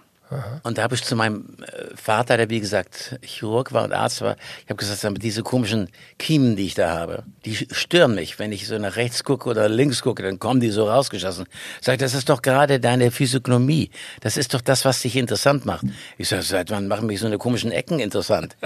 Und 0.64 0.78
da 0.78 0.84
habe 0.84 0.96
ich 0.96 1.04
zu 1.04 1.16
meinem 1.16 1.58
äh, 1.62 1.96
Vater, 1.96 2.38
der 2.38 2.50
wie 2.50 2.60
gesagt 2.60 3.20
Chirurg 3.22 3.74
war 3.74 3.84
und 3.84 3.94
Arzt 3.94 4.22
war, 4.22 4.36
ich 4.64 4.70
habe 4.70 4.76
gesagt, 4.76 5.24
diese 5.24 5.44
komischen 5.44 5.90
Kiemen, 6.18 6.56
die 6.56 6.66
ich 6.66 6.74
da 6.74 6.90
habe, 6.90 7.24
die 7.46 7.56
stören 7.56 8.16
mich. 8.16 8.40
Wenn 8.40 8.52
ich 8.52 8.68
so 8.68 8.78
nach 8.78 8.96
rechts 8.96 9.24
gucke 9.24 9.50
oder 9.50 9.70
links 9.70 10.02
gucke, 10.02 10.24
dann 10.24 10.40
kommen 10.40 10.60
die 10.60 10.72
so 10.72 10.90
rausgeschossen. 10.90 11.46
Sag, 11.82 11.94
ich, 11.94 12.00
das 12.00 12.14
ist 12.14 12.30
doch 12.30 12.42
gerade 12.42 12.80
deine 12.80 13.12
Physiognomie. 13.12 13.92
Das 14.22 14.38
ist 14.38 14.54
doch 14.54 14.62
das, 14.62 14.84
was 14.86 15.02
dich 15.02 15.16
interessant 15.16 15.66
macht. 15.66 15.86
Ich 16.18 16.30
sage, 16.30 16.44
seit 16.44 16.72
wann 16.72 16.88
machen 16.88 17.08
mich 17.08 17.20
so 17.20 17.28
eine 17.28 17.38
komischen 17.38 17.72
Ecken 17.72 18.00
interessant? 18.00 18.56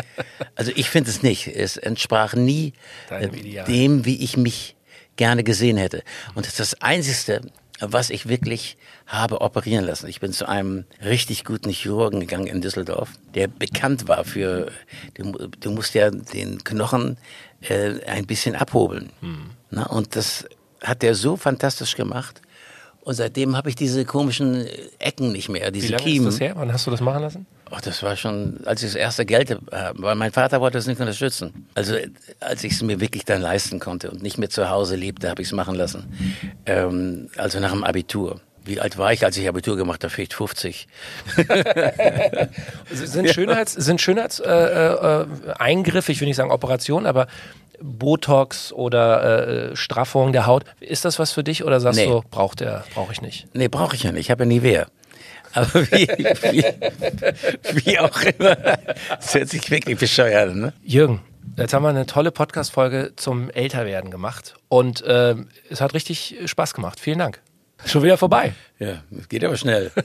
Also 0.55 0.71
ich 0.75 0.89
finde 0.89 1.09
es 1.09 1.23
nicht. 1.23 1.47
Es 1.47 1.77
entsprach 1.77 2.33
nie 2.33 2.73
äh, 3.09 3.29
dem, 3.63 4.03
wie 4.03 4.21
ich 4.21 4.35
mich 4.35 4.75
gerne 5.15 5.43
gesehen 5.43 5.77
hätte. 5.77 6.03
Und 6.35 6.45
das 6.45 6.53
ist 6.53 6.59
das 6.59 6.81
Einzige, 6.81 7.41
was 7.79 8.09
ich 8.09 8.27
wirklich 8.27 8.77
habe 9.07 9.41
operieren 9.41 9.85
lassen. 9.85 10.07
Ich 10.07 10.19
bin 10.19 10.33
zu 10.33 10.47
einem 10.47 10.85
richtig 11.03 11.45
guten 11.45 11.69
Chirurgen 11.69 12.19
gegangen 12.19 12.47
in 12.47 12.61
Düsseldorf, 12.61 13.09
der 13.35 13.47
bekannt 13.47 14.07
war 14.07 14.25
für, 14.25 14.71
du, 15.15 15.31
du 15.59 15.71
musst 15.71 15.93
ja 15.93 16.09
den 16.11 16.63
Knochen 16.63 17.17
äh, 17.61 18.03
ein 18.05 18.25
bisschen 18.25 18.55
abhobeln. 18.55 19.09
Na, 19.71 19.85
und 19.87 20.15
das 20.15 20.45
hat 20.83 21.01
der 21.01 21.15
so 21.15 21.35
fantastisch 21.37 21.95
gemacht. 21.95 22.41
Und 23.01 23.15
seitdem 23.15 23.55
habe 23.55 23.69
ich 23.69 23.75
diese 23.75 24.05
komischen 24.05 24.67
Ecken 24.99 25.31
nicht 25.31 25.49
mehr, 25.49 25.67
Wie 25.69 25.79
diese 25.79 25.93
lange 25.93 26.03
Kiemen. 26.03 26.27
ist 26.27 26.35
das 26.35 26.41
her? 26.41 26.53
Wann 26.57 26.71
hast 26.71 26.85
du 26.85 26.91
das 26.91 27.01
machen 27.01 27.21
lassen? 27.21 27.45
Oh, 27.71 27.77
das 27.83 28.01
war 28.03 28.15
schon, 28.15 28.59
als 28.65 28.81
ich 28.81 28.89
das 28.89 28.95
erste 28.95 29.25
Geld 29.25 29.51
habe, 29.51 29.93
weil 30.01 30.15
mein 30.15 30.31
Vater 30.31 30.59
wollte 30.59 30.77
es 30.79 30.87
nicht 30.87 30.99
unterstützen. 30.99 31.67
Also 31.75 31.95
als 32.39 32.63
ich 32.63 32.73
es 32.73 32.81
mir 32.81 32.99
wirklich 32.99 33.25
dann 33.25 33.41
leisten 33.41 33.79
konnte 33.79 34.09
und 34.09 34.23
nicht 34.23 34.37
mehr 34.37 34.49
zu 34.49 34.69
Hause 34.69 34.95
lebte, 34.95 35.29
habe 35.29 35.41
ich 35.41 35.49
es 35.49 35.51
machen 35.53 35.75
lassen. 35.75 36.11
Ähm, 36.65 37.29
also 37.37 37.59
nach 37.59 37.71
dem 37.71 37.83
Abitur. 37.83 38.41
Wie 38.65 38.79
alt 38.79 38.97
war 38.97 39.13
ich, 39.13 39.23
als 39.25 39.37
ich 39.37 39.47
Abitur 39.47 39.77
gemacht 39.77 40.03
habe? 40.03 40.11
Vielleicht 40.13 40.33
50. 40.33 40.87
Sind 42.91 43.29
Schönheits, 43.29 43.73
sind 43.73 44.01
Schönheits 44.01 44.39
äh, 44.39 44.49
äh, 44.51 45.25
Eingriffe, 45.57 46.11
ich 46.11 46.19
will 46.21 46.27
nicht 46.27 46.37
sagen 46.37 46.51
Operation, 46.51 47.05
aber 47.05 47.27
Botox 47.81 48.73
oder 48.73 49.69
äh, 49.71 49.75
Straffung 49.75 50.33
der 50.33 50.45
Haut, 50.45 50.65
ist 50.81 51.05
das 51.05 51.17
was 51.19 51.31
für 51.31 51.43
dich 51.43 51.63
oder 51.63 51.79
sagst 51.79 51.99
Nee. 51.99 52.07
du, 52.07 52.21
braucht 52.29 52.59
der, 52.59 52.83
brauche 52.93 53.13
ich 53.13 53.21
nicht? 53.21 53.47
Nee, 53.53 53.69
brauche 53.69 53.95
ich 53.95 54.03
ja 54.03 54.11
nicht. 54.11 54.21
Ich 54.25 54.31
habe 54.31 54.43
ja 54.43 54.47
nie 54.47 54.61
wer. 54.61 54.87
Aber 55.53 55.73
wie, 55.91 56.07
wie, 56.07 56.63
wie 57.85 57.99
auch 57.99 58.21
immer. 58.21 58.55
Das 59.09 59.33
hört 59.33 59.49
sich 59.49 59.69
wirklich 59.71 59.97
bescheuert 59.97 60.51
an, 60.51 60.59
ne? 60.59 60.73
Jürgen, 60.83 61.21
jetzt 61.57 61.73
haben 61.73 61.83
wir 61.83 61.89
eine 61.89 62.05
tolle 62.05 62.31
Podcast-Folge 62.31 63.13
zum 63.15 63.49
Älterwerden 63.49 64.11
gemacht 64.11 64.55
und 64.67 65.01
äh, 65.03 65.35
es 65.69 65.81
hat 65.81 65.93
richtig 65.93 66.35
Spaß 66.45 66.73
gemacht. 66.73 66.99
Vielen 66.99 67.19
Dank. 67.19 67.41
Schon 67.85 68.03
wieder 68.03 68.17
vorbei. 68.17 68.53
Ja, 68.77 69.03
es 69.17 69.29
geht 69.29 69.43
aber 69.43 69.55
schnell. 69.57 69.91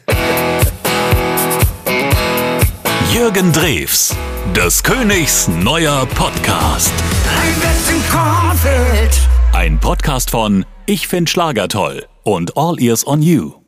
Jürgen 3.12 3.52
Drews, 3.52 4.14
des 4.56 4.82
Königs 4.82 5.46
neuer 5.46 6.04
Podcast. 6.06 6.92
Ein 9.52 9.78
Podcast 9.78 10.30
von 10.30 10.64
Ich 10.86 11.06
find 11.06 11.30
Schlager 11.30 11.68
toll 11.68 12.06
und 12.24 12.56
All 12.56 12.80
Ears 12.80 13.06
on 13.06 13.22
You. 13.22 13.63